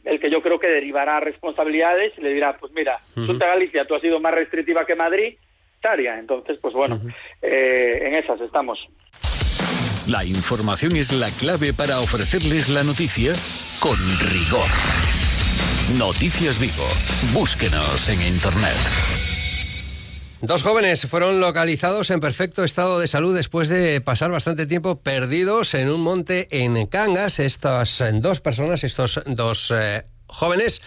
el 0.05 0.19
que 0.19 0.31
yo 0.31 0.41
creo 0.41 0.59
que 0.59 0.69
derivará 0.69 1.19
responsabilidades 1.19 2.13
y 2.17 2.21
le 2.21 2.33
dirá, 2.33 2.57
pues 2.57 2.71
mira, 2.73 2.99
uh 3.17 3.37
Galicia, 3.37 3.85
tú 3.85 3.95
has 3.95 4.01
sido 4.01 4.19
más 4.19 4.33
restrictiva 4.33 4.85
que 4.85 4.95
Madrid, 4.95 5.35
entonces, 5.93 6.57
pues 6.61 6.73
bueno, 6.73 6.99
eh, 7.41 7.99
en 8.01 8.15
esas 8.15 8.41
estamos. 8.41 8.79
La 10.07 10.23
información 10.23 10.95
es 10.95 11.11
la 11.13 11.29
clave 11.39 11.73
para 11.73 11.99
ofrecerles 11.99 12.69
la 12.69 12.83
noticia 12.83 13.33
con 13.85 13.99
rigor. 14.31 14.67
Noticias 15.95 16.57
Vigo. 16.57 16.87
Búsquenos 17.33 18.09
en 18.09 18.19
Internet. 18.19 18.75
Dos 20.41 20.63
jóvenes 20.63 21.05
fueron 21.05 21.39
localizados 21.39 22.09
en 22.09 22.19
perfecto 22.19 22.63
estado 22.63 22.97
de 22.97 23.05
salud 23.05 23.35
después 23.35 23.69
de 23.69 24.01
pasar 24.01 24.31
bastante 24.31 24.65
tiempo 24.65 25.01
perdidos 25.01 25.75
en 25.75 25.91
un 25.91 26.01
monte 26.01 26.47
en 26.49 26.87
Cangas. 26.87 27.37
Estas 27.37 28.03
dos 28.13 28.41
personas, 28.41 28.83
estos 28.83 29.21
dos 29.27 29.71
eh, 29.75 30.03
jóvenes, 30.25 30.81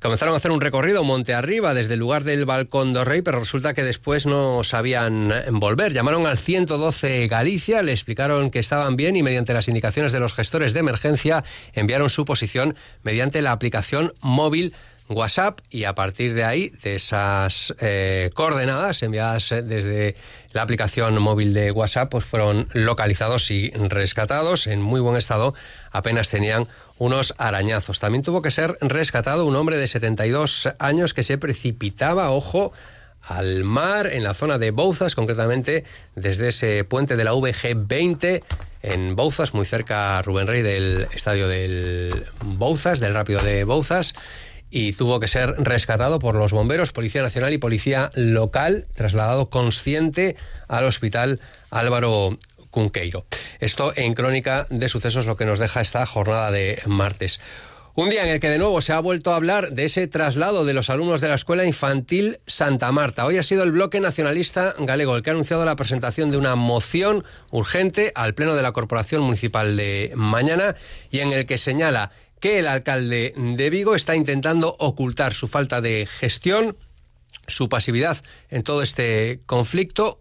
Comenzaron 0.00 0.32
a 0.32 0.38
hacer 0.38 0.50
un 0.50 0.62
recorrido 0.62 1.04
monte 1.04 1.34
arriba 1.34 1.74
desde 1.74 1.92
el 1.92 2.00
lugar 2.00 2.24
del 2.24 2.46
balcón 2.46 2.94
de 2.94 3.04
Rey, 3.04 3.20
pero 3.20 3.38
resulta 3.38 3.74
que 3.74 3.82
después 3.82 4.24
no 4.24 4.64
sabían 4.64 5.30
volver. 5.50 5.92
Llamaron 5.92 6.26
al 6.26 6.38
112 6.38 7.28
Galicia, 7.28 7.82
le 7.82 7.92
explicaron 7.92 8.50
que 8.50 8.60
estaban 8.60 8.96
bien 8.96 9.16
y 9.16 9.22
mediante 9.22 9.52
las 9.52 9.68
indicaciones 9.68 10.12
de 10.12 10.20
los 10.20 10.32
gestores 10.32 10.72
de 10.72 10.80
emergencia 10.80 11.44
enviaron 11.74 12.08
su 12.08 12.24
posición 12.24 12.76
mediante 13.02 13.42
la 13.42 13.52
aplicación 13.52 14.14
móvil 14.22 14.72
WhatsApp 15.10 15.58
y 15.70 15.84
a 15.84 15.94
partir 15.94 16.34
de 16.34 16.44
ahí, 16.44 16.72
de 16.82 16.94
esas 16.94 17.74
eh, 17.80 18.30
coordenadas 18.34 19.02
enviadas 19.02 19.50
eh, 19.52 19.62
desde 19.62 20.14
la 20.52 20.62
aplicación 20.62 21.20
móvil 21.20 21.52
de 21.52 21.72
WhatsApp, 21.72 22.10
pues 22.10 22.24
fueron 22.24 22.68
localizados 22.72 23.50
y 23.50 23.70
rescatados 23.70 24.66
en 24.66 24.80
muy 24.80 25.00
buen 25.00 25.16
estado. 25.16 25.54
Apenas 25.90 26.28
tenían 26.28 26.66
unos 26.98 27.34
arañazos. 27.38 27.98
También 27.98 28.22
tuvo 28.22 28.40
que 28.40 28.50
ser 28.50 28.76
rescatado 28.80 29.46
un 29.46 29.56
hombre 29.56 29.76
de 29.76 29.88
72 29.88 30.68
años 30.78 31.12
que 31.12 31.22
se 31.22 31.38
precipitaba, 31.38 32.30
ojo, 32.30 32.72
al 33.22 33.64
mar 33.64 34.08
en 34.12 34.22
la 34.22 34.34
zona 34.34 34.58
de 34.58 34.70
Bouzas, 34.70 35.14
concretamente 35.14 35.84
desde 36.14 36.48
ese 36.48 36.84
puente 36.84 37.16
de 37.16 37.24
la 37.24 37.32
VG20 37.32 38.42
en 38.82 39.14
Bouzas, 39.14 39.54
muy 39.54 39.66
cerca 39.66 40.22
Rubén 40.22 40.46
Rey 40.46 40.62
del 40.62 41.06
estadio 41.12 41.48
del 41.48 42.26
Bouzas, 42.42 42.98
del 42.98 43.12
rápido 43.12 43.42
de 43.42 43.64
Bouzas 43.64 44.14
y 44.70 44.92
tuvo 44.92 45.20
que 45.20 45.28
ser 45.28 45.54
rescatado 45.58 46.18
por 46.18 46.36
los 46.36 46.52
bomberos, 46.52 46.92
Policía 46.92 47.22
Nacional 47.22 47.52
y 47.52 47.58
Policía 47.58 48.10
Local, 48.14 48.86
trasladado 48.94 49.50
consciente 49.50 50.36
al 50.68 50.84
Hospital 50.84 51.40
Álvaro 51.70 52.38
Cunqueiro. 52.70 53.26
Esto 53.58 53.92
en 53.96 54.14
crónica 54.14 54.66
de 54.70 54.88
sucesos 54.88 55.26
lo 55.26 55.36
que 55.36 55.44
nos 55.44 55.58
deja 55.58 55.80
esta 55.80 56.06
jornada 56.06 56.50
de 56.50 56.80
martes. 56.86 57.40
Un 57.96 58.08
día 58.08 58.22
en 58.22 58.30
el 58.30 58.38
que 58.38 58.48
de 58.48 58.58
nuevo 58.58 58.80
se 58.80 58.92
ha 58.92 59.00
vuelto 59.00 59.32
a 59.32 59.36
hablar 59.36 59.70
de 59.70 59.84
ese 59.84 60.06
traslado 60.06 60.64
de 60.64 60.72
los 60.72 60.90
alumnos 60.90 61.20
de 61.20 61.28
la 61.28 61.34
Escuela 61.34 61.64
Infantil 61.64 62.38
Santa 62.46 62.92
Marta. 62.92 63.26
Hoy 63.26 63.36
ha 63.36 63.42
sido 63.42 63.64
el 63.64 63.72
bloque 63.72 63.98
nacionalista 63.98 64.74
galego 64.78 65.16
el 65.16 65.22
que 65.22 65.30
ha 65.30 65.32
anunciado 65.32 65.64
la 65.64 65.74
presentación 65.74 66.30
de 66.30 66.36
una 66.36 66.54
moción 66.54 67.24
urgente 67.50 68.12
al 68.14 68.34
Pleno 68.34 68.54
de 68.54 68.62
la 68.62 68.70
Corporación 68.70 69.22
Municipal 69.22 69.76
de 69.76 70.12
mañana 70.14 70.76
y 71.10 71.18
en 71.18 71.32
el 71.32 71.46
que 71.46 71.58
señala 71.58 72.12
que 72.40 72.58
el 72.58 72.66
alcalde 72.66 73.34
de 73.36 73.70
Vigo 73.70 73.94
está 73.94 74.16
intentando 74.16 74.74
ocultar 74.78 75.34
su 75.34 75.46
falta 75.46 75.80
de 75.80 76.06
gestión, 76.06 76.74
su 77.46 77.68
pasividad 77.68 78.22
en 78.48 78.62
todo 78.62 78.82
este 78.82 79.40
conflicto 79.46 80.20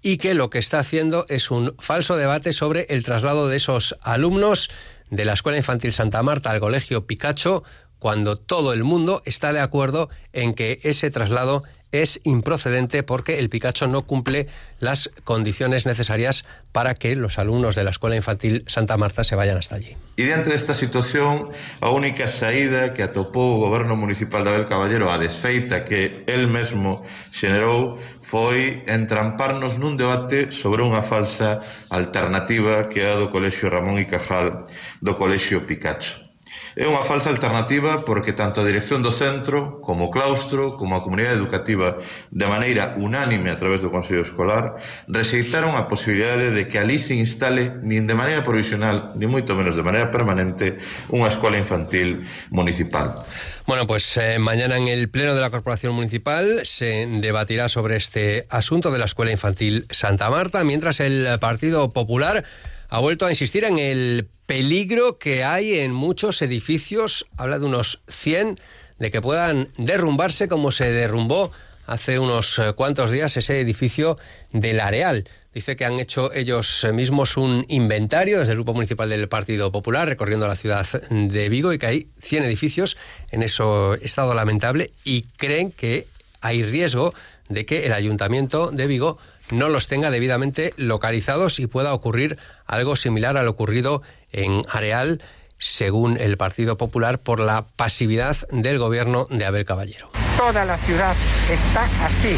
y 0.00 0.18
que 0.18 0.34
lo 0.34 0.50
que 0.50 0.58
está 0.58 0.78
haciendo 0.78 1.26
es 1.28 1.50
un 1.50 1.74
falso 1.78 2.16
debate 2.16 2.52
sobre 2.52 2.86
el 2.90 3.02
traslado 3.02 3.48
de 3.48 3.56
esos 3.56 3.96
alumnos 4.02 4.70
de 5.10 5.24
la 5.24 5.32
Escuela 5.32 5.58
Infantil 5.58 5.92
Santa 5.92 6.22
Marta 6.22 6.50
al 6.50 6.60
Colegio 6.60 7.06
Picacho, 7.06 7.64
cuando 7.98 8.36
todo 8.36 8.72
el 8.72 8.84
mundo 8.84 9.22
está 9.24 9.52
de 9.52 9.60
acuerdo 9.60 10.08
en 10.32 10.54
que 10.54 10.80
ese 10.82 11.10
traslado 11.10 11.62
es 11.92 12.20
improcedente 12.24 13.02
porque 13.02 13.38
el 13.38 13.48
Picacho 13.48 13.86
no 13.86 14.02
cumple 14.02 14.46
las 14.78 15.10
condiciones 15.24 15.86
necesarias 15.86 16.44
para 16.72 16.94
que 16.94 17.16
los 17.16 17.38
alumnos 17.38 17.76
de 17.76 17.84
la 17.84 17.90
Escuela 17.90 18.16
Infantil 18.16 18.64
Santa 18.66 18.96
Marta 18.96 19.24
se 19.24 19.36
vayan 19.36 19.56
hasta 19.56 19.76
allí. 19.76 19.96
E 20.16 20.26
diante 20.26 20.50
desta 20.50 20.74
situación, 20.74 21.48
a 21.80 21.88
única 21.90 22.28
saída 22.28 22.92
que 22.92 23.02
atopou 23.02 23.56
o 23.56 23.62
goberno 23.62 23.96
municipal 23.96 24.44
de 24.44 24.50
Abel 24.50 24.68
Caballero 24.68 25.08
a 25.08 25.16
desfeita 25.16 25.86
que 25.86 26.26
el 26.28 26.50
mesmo 26.50 27.06
xenerou 27.32 27.96
foi 28.20 28.84
entramparnos 28.84 29.80
nun 29.80 29.96
debate 29.96 30.52
sobre 30.52 30.84
unha 30.84 31.00
falsa 31.00 31.64
alternativa 31.88 32.92
que 32.92 33.00
é 33.00 33.14
a 33.14 33.16
do 33.16 33.32
Colexio 33.32 33.72
Ramón 33.72 33.96
y 33.96 34.04
Cajal 34.04 34.68
do 35.00 35.16
Colexio 35.16 35.64
Picacho. 35.64 36.27
É 36.76 36.84
unha 36.84 37.00
falsa 37.00 37.32
alternativa 37.32 38.04
porque 38.04 38.36
tanto 38.36 38.60
a 38.60 38.68
dirección 38.68 39.00
do 39.00 39.14
centro, 39.14 39.80
como 39.80 40.08
o 40.08 40.12
claustro, 40.12 40.76
como 40.76 40.98
a 40.98 41.04
comunidade 41.04 41.38
educativa, 41.38 42.02
de 42.28 42.46
maneira 42.48 42.98
unánime 42.98 43.48
a 43.48 43.56
través 43.56 43.80
do 43.80 43.88
Consello 43.88 44.26
Escolar, 44.26 44.76
rexeitaron 45.08 45.78
a 45.78 45.88
posibilidade 45.88 46.50
de 46.50 46.68
que 46.68 46.76
ali 46.76 47.00
se 47.00 47.16
instale 47.16 47.72
nin 47.80 48.04
de 48.04 48.14
maneira 48.16 48.44
provisional, 48.44 49.16
ni 49.16 49.24
moito 49.24 49.56
menos 49.56 49.78
de 49.78 49.84
maneira 49.86 50.12
permanente, 50.12 50.76
unha 51.08 51.30
escola 51.30 51.56
infantil 51.56 52.26
municipal. 52.52 53.24
Bueno, 53.68 53.86
pues 53.86 54.16
eh, 54.16 54.38
mañana 54.38 54.76
en 54.76 54.88
el 54.88 55.08
Pleno 55.08 55.34
de 55.34 55.40
la 55.40 55.50
Corporación 55.50 55.92
Municipal 55.92 56.64
se 56.64 57.06
debatirá 57.20 57.68
sobre 57.68 57.96
este 57.96 58.46
asunto 58.48 58.90
de 58.90 58.98
la 58.98 59.04
Escuela 59.04 59.30
Infantil 59.30 59.84
Santa 59.90 60.30
Marta, 60.30 60.64
mientras 60.64 61.00
el 61.00 61.26
Partido 61.38 61.92
Popular 61.92 62.44
ha 62.88 62.98
vuelto 63.00 63.26
a 63.26 63.30
insistir 63.30 63.64
en 63.64 63.78
el 63.78 64.28
peligro 64.48 65.18
que 65.18 65.44
hay 65.44 65.78
en 65.80 65.92
muchos 65.92 66.40
edificios, 66.40 67.26
habla 67.36 67.58
de 67.58 67.66
unos 67.66 68.00
100, 68.08 68.58
de 68.98 69.10
que 69.10 69.20
puedan 69.20 69.68
derrumbarse 69.76 70.48
como 70.48 70.72
se 70.72 70.90
derrumbó 70.90 71.52
hace 71.86 72.18
unos 72.18 72.58
eh, 72.58 72.72
cuantos 72.72 73.10
días 73.10 73.36
ese 73.36 73.60
edificio 73.60 74.16
del 74.50 74.80
Areal. 74.80 75.28
Dice 75.52 75.76
que 75.76 75.84
han 75.84 76.00
hecho 76.00 76.32
ellos 76.32 76.86
mismos 76.94 77.36
un 77.36 77.66
inventario 77.68 78.38
desde 78.38 78.52
el 78.52 78.58
Grupo 78.58 78.72
Municipal 78.72 79.10
del 79.10 79.28
Partido 79.28 79.70
Popular 79.70 80.08
recorriendo 80.08 80.48
la 80.48 80.56
ciudad 80.56 80.86
de 81.10 81.48
Vigo 81.50 81.74
y 81.74 81.78
que 81.78 81.86
hay 81.86 82.08
100 82.18 82.44
edificios 82.44 82.96
en 83.30 83.42
ese 83.42 83.62
estado 84.00 84.32
lamentable 84.32 84.90
y 85.04 85.22
creen 85.36 85.72
que 85.72 86.06
hay 86.40 86.62
riesgo 86.62 87.12
de 87.50 87.66
que 87.66 87.84
el 87.84 87.92
Ayuntamiento 87.92 88.70
de 88.70 88.86
Vigo 88.86 89.18
no 89.50 89.68
los 89.68 89.88
tenga 89.88 90.10
debidamente 90.10 90.74
localizados 90.76 91.58
y 91.58 91.66
pueda 91.66 91.92
ocurrir 91.94 92.38
algo 92.66 92.96
similar 92.96 93.36
a 93.36 93.42
lo 93.42 93.50
ocurrido 93.50 94.02
en 94.32 94.62
Areal, 94.70 95.22
según 95.58 96.16
el 96.18 96.36
Partido 96.36 96.76
Popular, 96.76 97.18
por 97.18 97.40
la 97.40 97.64
pasividad 97.76 98.36
del 98.50 98.78
gobierno 98.78 99.26
de 99.30 99.44
Abel 99.44 99.64
Caballero. 99.64 100.10
Toda 100.36 100.64
la 100.64 100.78
ciudad 100.78 101.16
está 101.50 101.84
así, 102.04 102.36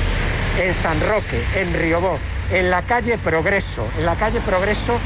en 0.59 0.75
San 0.75 1.01
Roque, 1.01 1.43
en 1.57 1.75
Riobó, 1.75 2.19
en 2.51 2.71
la 2.71 2.83
calle 2.83 3.19
Progreso. 3.19 3.87
En 3.99 4.07
la 4.07 4.17
calle 4.17 4.41
Progreso 4.41 4.99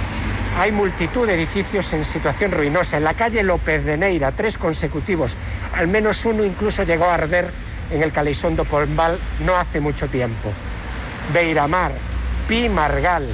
hay 0.57 0.71
multitud 0.71 1.27
de 1.27 1.35
edificios 1.35 1.93
en 1.93 2.05
situación 2.05 2.53
ruinosa. 2.53 2.99
En 2.99 3.05
la 3.05 3.15
calle 3.15 3.43
López 3.43 3.85
de 3.85 3.97
Neira, 3.97 4.31
tres 4.33 4.59
consecutivos. 4.59 5.35
Al 5.75 5.89
menos 5.89 6.25
uno 6.25 6.45
incluso 6.45 6.85
llegó 6.85 7.07
a 7.07 7.15
arder 7.15 7.51
en 7.91 8.03
el 8.03 8.13
Caleisón 8.13 8.57
do 8.57 8.65
Pombal 8.65 9.19
no 9.41 9.57
hace 9.57 9.81
mucho 9.81 10.09
tiempo. 10.09 10.53
Beiramar, 11.33 11.93
Pi 12.49 12.69
Margal, 12.69 13.27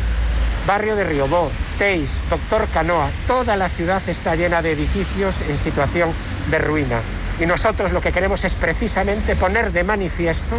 barrio 0.67 0.97
de 0.97 1.05
Riobó, 1.05 1.51
Teis, 1.79 2.21
Doctor 2.31 2.67
Canoa, 2.69 3.11
toda 3.27 3.57
la 3.57 3.69
ciudad 3.69 4.03
está 4.07 4.37
llena 4.37 4.63
de 4.63 4.73
edificios 4.73 5.41
en 5.49 5.57
situación 5.57 6.13
de 6.51 6.59
ruina. 6.59 7.01
Y 7.41 7.47
nosotros 7.47 7.93
lo 7.93 8.01
que 8.01 8.13
queremos 8.13 8.45
es 8.45 8.55
precisamente 8.55 9.35
poner 9.35 9.73
de 9.73 9.83
manifiesto 9.83 10.59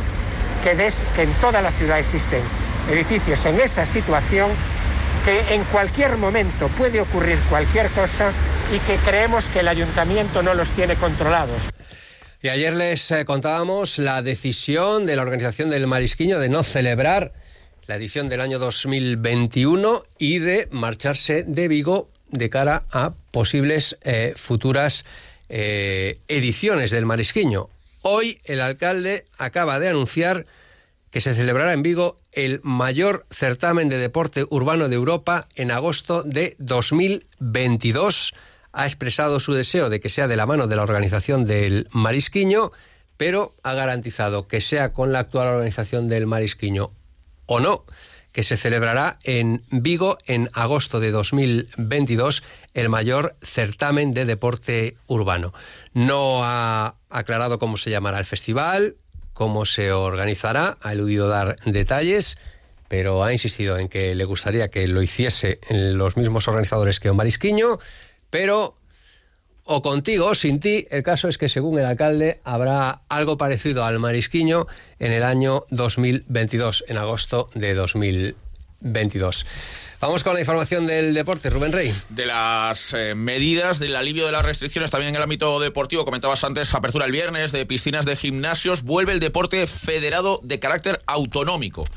que, 0.64 0.76
que 1.16 1.24
en 1.24 1.34
toda 1.36 1.62
la 1.62 1.72
ciudad 1.72 2.00
existen 2.00 2.42
edificios 2.90 3.46
en 3.46 3.60
esa 3.60 3.86
situación 3.86 4.50
que 5.24 5.54
en 5.54 5.64
cualquier 5.66 6.18
momento 6.18 6.68
puede 6.70 7.00
ocurrir 7.00 7.38
cualquier 7.50 7.90
cosa 7.92 8.32
y 8.74 8.80
que 8.80 8.96
creemos 8.98 9.50
que 9.50 9.60
el 9.60 9.68
ayuntamiento 9.68 10.42
no 10.42 10.54
los 10.54 10.72
tiene 10.72 10.96
controlados. 10.96 11.70
Y 12.44 12.50
ayer 12.50 12.74
les 12.74 13.12
eh, 13.12 13.24
contábamos 13.26 14.00
la 14.00 14.24
decisión 14.24 15.06
de 15.06 15.16
la 15.16 15.22
organización 15.22 15.70
del 15.70 15.86
Marisquiño 15.86 16.40
de 16.40 16.50
no 16.50 16.64
celebrar 16.64 17.34
la 17.86 17.98
edición 17.98 18.30
del 18.30 18.42
año 18.42 18.58
2021 18.58 20.04
y 20.18 20.40
de 20.40 20.68
marcharse 20.72 21.44
de 21.44 21.68
Vigo 21.68 22.10
de 22.32 22.50
cara 22.50 22.84
a 22.92 23.14
posibles 23.30 24.00
eh, 24.02 24.34
futuras 24.36 25.06
eh, 25.50 26.18
ediciones 26.30 26.90
del 26.90 27.06
Marisquiño. 27.06 27.70
Hoy 28.02 28.40
el 28.46 28.62
alcalde 28.62 29.24
acaba 29.38 29.78
de 29.78 29.90
anunciar 29.90 30.48
que 31.12 31.22
se 31.22 31.36
celebrará 31.36 31.74
en 31.74 31.84
Vigo 31.84 32.18
el 32.32 32.60
mayor 32.64 33.24
certamen 33.30 33.88
de 33.88 34.00
deporte 34.00 34.46
urbano 34.50 34.90
de 34.90 34.96
Europa 34.96 35.48
en 35.56 35.70
agosto 35.70 36.24
de 36.24 36.56
2022 36.58 38.34
ha 38.74 38.86
expresado 38.86 39.40
su 39.40 39.54
deseo 39.54 39.90
de 39.90 40.00
que 40.00 40.10
sea 40.10 40.28
de 40.28 40.38
la 40.38 40.46
mano 40.46 40.68
de 40.68 40.76
la 40.76 40.84
organización 40.84 41.46
del 41.46 41.88
Marisquiño, 41.92 42.72
pero 43.18 43.54
ha 43.64 43.74
garantizado 43.74 44.48
que 44.48 44.62
sea 44.62 44.94
con 44.94 45.12
la 45.12 45.20
actual 45.20 45.48
organización 45.48 46.08
del 46.08 46.28
Marisquiño 46.28 46.92
o 47.46 47.60
no, 47.60 47.86
que 48.32 48.44
se 48.44 48.58
celebrará 48.58 49.20
en 49.24 49.62
Vigo 49.70 50.18
en 50.26 50.50
agosto 50.54 51.00
de 51.00 51.12
2022 51.12 52.44
el 52.74 52.90
mayor 52.90 53.36
certamen 53.44 54.14
de 54.14 54.26
deporte 54.26 54.96
urbano. 55.08 55.54
No 55.94 56.44
ha 56.44 56.96
aclarado 57.10 57.60
cómo 57.60 57.78
se 57.78 57.90
llamará 57.90 58.20
el 58.20 58.26
festival, 58.26 58.96
cómo 59.34 59.66
se 59.66 59.92
organizará, 59.92 60.78
ha 60.82 60.94
eludido 60.94 61.28
dar 61.28 61.58
detalles, 61.66 62.38
pero 62.88 63.24
ha 63.24 63.34
insistido 63.34 63.78
en 63.78 63.88
que 63.88 64.16
le 64.16 64.26
gustaría 64.26 64.70
que 64.70 64.88
lo 64.88 65.02
hiciese 65.02 65.60
los 65.70 66.18
mismos 66.18 66.48
organizadores 66.48 67.00
que 67.00 67.12
un 67.12 67.18
Marisquiño 67.18 67.80
pero 68.32 68.76
o 69.64 69.82
contigo 69.82 70.28
o 70.28 70.36
sin 70.36 70.60
ti, 70.60 70.88
el 70.90 71.04
caso 71.04 71.28
es 71.28 71.38
que 71.38 71.48
según 71.48 71.78
el 71.78 71.86
alcalde 71.86 72.42
habrá 72.44 73.04
algo 73.10 73.38
parecido 73.38 73.86
al 73.86 74.00
marisquiño 74.00 74.66
en 74.98 75.12
el 75.12 75.24
año 75.24 75.66
2022, 75.70 76.86
en 76.88 76.98
agosto 76.98 77.50
de 77.54 77.76
2022. 77.76 79.46
Vamos 80.02 80.24
con 80.24 80.34
la 80.34 80.40
información 80.40 80.88
del 80.88 81.14
deporte, 81.14 81.52
Rubén 81.52 81.72
Rey. 81.72 81.94
De 82.10 82.26
las 82.26 82.94
eh, 82.96 83.14
medidas 83.14 83.78
del 83.78 83.96
alivio 83.96 84.26
de 84.26 84.32
las 84.32 84.44
restricciones 84.44 84.90
también 84.90 85.10
en 85.10 85.18
el 85.18 85.22
ámbito 85.22 85.60
deportivo, 85.60 86.06
comentabas 86.06 86.44
antes, 86.44 86.74
apertura 86.74 87.06
el 87.06 87.12
viernes 87.12 87.52
de 87.52 87.68
piscinas 87.68 88.06
de 88.06 88.16
gimnasios, 88.16 88.82
vuelve 88.82 89.14
el 89.14 89.20
deporte 89.20 89.68
federado 89.68 90.40
de 90.42 90.60
carácter 90.60 91.02
autonómico. 91.06 91.88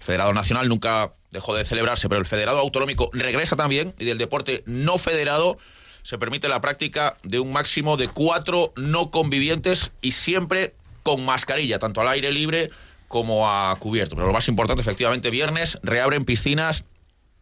Federado 0.00 0.34
Nacional 0.34 0.68
nunca 0.68 1.12
dejó 1.34 1.54
de 1.54 1.64
celebrarse, 1.64 2.08
pero 2.08 2.20
el 2.20 2.26
Federado 2.26 2.60
Autonómico 2.60 3.10
regresa 3.12 3.56
también 3.56 3.92
y 3.98 4.04
del 4.04 4.18
deporte 4.18 4.62
no 4.66 4.96
federado 4.96 5.58
se 6.02 6.16
permite 6.16 6.48
la 6.48 6.60
práctica 6.60 7.16
de 7.24 7.40
un 7.40 7.52
máximo 7.52 7.96
de 7.96 8.08
cuatro 8.08 8.72
no 8.76 9.10
convivientes 9.10 9.90
y 10.00 10.12
siempre 10.12 10.74
con 11.02 11.24
mascarilla, 11.24 11.78
tanto 11.78 12.00
al 12.00 12.08
aire 12.08 12.30
libre 12.30 12.70
como 13.08 13.50
a 13.50 13.76
cubierto. 13.78 14.14
Pero 14.14 14.28
lo 14.28 14.32
más 14.32 14.48
importante, 14.48 14.80
efectivamente, 14.80 15.30
viernes 15.30 15.78
reabren 15.82 16.24
piscinas 16.24 16.86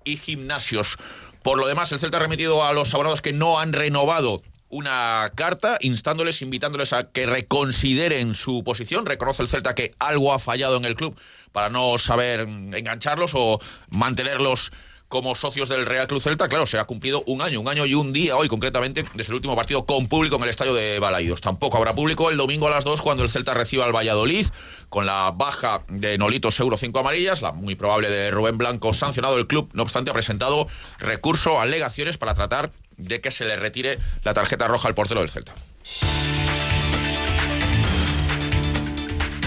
y 0.05 0.16
gimnasios. 0.16 0.96
Por 1.42 1.59
lo 1.59 1.66
demás, 1.66 1.92
el 1.92 1.98
Celta 1.98 2.16
ha 2.16 2.20
remitido 2.20 2.64
a 2.64 2.72
los 2.72 2.94
abonados 2.94 3.20
que 3.20 3.33
no 3.33 3.61
han 3.61 3.72
renovado 3.72 4.42
una 4.73 5.31
carta 5.35 5.77
instándoles, 5.83 6.43
invitándoles 6.43 6.93
a 6.95 7.11
que 7.11 7.27
reconsideren 7.27 8.35
su 8.35 8.65
posición. 8.65 9.07
Reconoce 9.07 9.43
el 9.43 9.49
Celta 9.49 9.75
que 9.75 9.95
algo 9.99 10.33
ha 10.33 10.39
fallado 10.39 10.79
en 10.79 10.87
el 10.87 10.97
club 10.97 11.15
para 11.53 11.69
no 11.69 11.99
saber 11.99 12.41
engancharlos 12.41 13.33
o 13.35 13.61
mantenerlos 13.91 14.73
como 15.13 15.35
socios 15.35 15.69
del 15.69 15.85
Real 15.85 16.07
Club 16.07 16.23
Celta, 16.23 16.49
claro, 16.49 16.67
se 16.67 16.79
ha 16.79 16.85
cumplido 16.85 17.23
un 17.27 17.43
año, 17.43 17.61
un 17.61 17.69
año 17.69 17.85
y 17.85 17.93
un 17.93 18.15
día 18.15 18.35
hoy 18.35 18.49
concretamente 18.49 19.05
desde 19.13 19.33
el 19.33 19.35
último 19.35 19.55
partido 19.55 19.85
con 19.85 20.07
público 20.07 20.37
en 20.37 20.45
el 20.45 20.49
estadio 20.49 20.73
de 20.73 20.99
Balaidos. 21.01 21.43
Tampoco 21.43 21.77
habrá 21.77 21.95
público 21.95 22.31
el 22.31 22.39
domingo 22.39 22.67
a 22.67 22.71
las 22.71 22.85
2 22.85 23.03
cuando 23.03 23.23
el 23.23 23.29
Celta 23.29 23.53
reciba 23.53 23.85
al 23.85 23.95
Valladolid 23.95 24.47
con 24.89 25.05
la 25.05 25.31
baja 25.31 25.85
de 25.89 26.17
Nolito 26.17 26.51
Seguro 26.51 26.79
5 26.79 26.99
amarillas, 26.99 27.43
la 27.43 27.53
muy 27.53 27.75
probable 27.75 28.09
de 28.09 28.31
Rubén 28.31 28.57
Blanco 28.57 28.95
sancionado. 28.95 29.37
El 29.37 29.47
club, 29.47 29.69
no 29.75 29.83
obstante, 29.83 30.11
ha 30.11 30.15
presentado 30.15 30.67
recurso, 30.99 31.61
alegaciones 31.61 32.17
para 32.17 32.33
tratar 32.33 32.71
de 33.03 33.21
que 33.21 33.31
se 33.31 33.45
le 33.45 33.57
retire 33.57 33.99
la 34.25 34.35
tarjeta 34.35 34.69
roja 34.69 34.88
al 34.88 34.95
portero 34.95 35.21
del 35.21 35.31
Celta. 35.31 35.55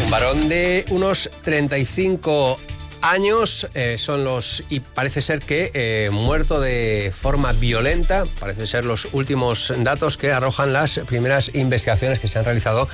Un 0.03 0.11
varón 0.11 0.49
de 0.49 0.85
unos 0.89 1.29
35 1.43 2.57
años 3.01 3.67
eh, 3.73 3.97
son 3.97 4.23
los 4.23 4.63
y 4.69 4.79
parece 4.79 5.21
ser 5.21 5.39
que 5.39 5.71
eh, 5.73 6.09
muerto 6.11 6.59
de 6.59 7.13
forma 7.15 7.53
violenta, 7.53 8.23
parece 8.39 8.67
ser 8.67 8.83
los 8.83 9.09
últimos 9.13 9.73
datos 9.79 10.17
que 10.17 10.31
arrojan 10.31 10.73
las 10.73 10.99
primeras 11.07 11.51
investigaciones 11.53 12.19
que 12.19 12.27
se 12.27 12.39
han 12.39 12.45
realizado 12.45 12.87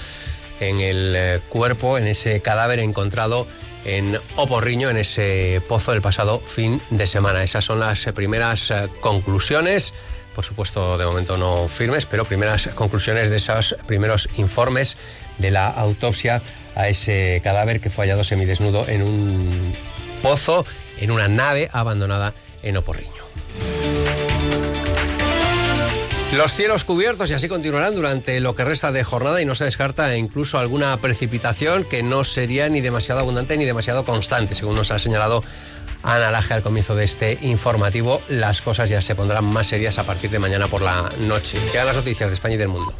en 0.60 0.80
el 0.80 1.14
eh, 1.16 1.40
cuerpo, 1.50 1.98
en 1.98 2.08
ese 2.08 2.42
cadáver 2.42 2.80
encontrado 2.80 3.48
en 3.86 4.20
Oporriño, 4.36 4.90
en 4.90 4.98
ese 4.98 5.62
pozo 5.68 5.92
del 5.92 6.02
pasado 6.02 6.40
fin 6.40 6.82
de 6.92 7.08
semana. 7.08 7.44
Esas 7.44 7.66
son 7.66 7.80
las 7.80 8.06
primeras 8.14 8.72
conclusiones, 9.00 9.94
por 10.36 10.46
supuesto 10.46 10.98
de 10.98 11.06
momento 11.06 11.38
no 11.38 11.68
firmes, 11.68 12.06
pero 12.06 12.26
primeras 12.26 12.68
conclusiones 12.70 13.30
de 13.30 13.38
esos 13.38 13.76
primeros 13.88 14.30
informes 14.38 14.98
de 15.38 15.52
la 15.52 15.68
autopsia 15.68 16.42
a 16.76 16.88
ese 16.88 17.42
cadáver 17.44 17.80
que 17.80 17.90
fue 17.90 18.06
hallado 18.06 18.24
semidesnudo 18.24 18.88
en 18.88 19.02
un 19.02 19.74
pozo, 20.22 20.66
en 21.00 21.12
una 21.12 21.28
nave 21.28 21.70
abandonada 21.74 22.34
en 22.64 22.78
Oporriño. 22.78 23.12
Los 26.34 26.54
cielos 26.54 26.86
cubiertos 26.86 27.30
y 27.30 27.34
así 27.34 27.50
continuarán 27.50 27.94
durante 27.94 28.40
lo 28.40 28.56
que 28.56 28.64
resta 28.64 28.94
de 28.94 29.04
jornada 29.04 29.42
y 29.42 29.46
no 29.46 29.54
se 29.54 29.66
descarta 29.66 30.16
incluso 30.16 30.60
alguna 30.60 30.96
precipitación 30.96 31.84
que 31.84 32.04
no 32.04 32.24
sería 32.24 32.70
ni 32.70 32.80
demasiado 32.80 33.20
abundante 33.20 33.58
ni 33.58 33.66
demasiado 33.66 34.06
constante, 34.06 34.56
según 34.56 34.76
nos 34.76 34.92
ha 34.92 35.00
señalado 35.00 35.44
Ana 36.04 36.32
Laje 36.32 36.54
al 36.54 36.64
comienzo 36.64 36.96
de 36.96 37.06
este 37.06 37.40
informativo. 37.42 38.22
Las 38.28 38.62
cosas 38.62 38.90
ya 38.90 39.02
se 39.02 39.16
pondrán 39.16 39.46
más 39.46 39.68
serias 39.68 40.00
a 40.00 40.04
partir 40.04 40.30
de 40.30 40.40
mañana 40.40 40.68
por 40.68 40.82
la 40.82 41.10
noche. 41.20 41.58
Quedan 41.72 41.88
las 41.88 41.96
noticias 41.96 42.30
de 42.30 42.34
España 42.34 42.56
y 42.56 42.58
del 42.58 42.70
mundo. 42.70 42.94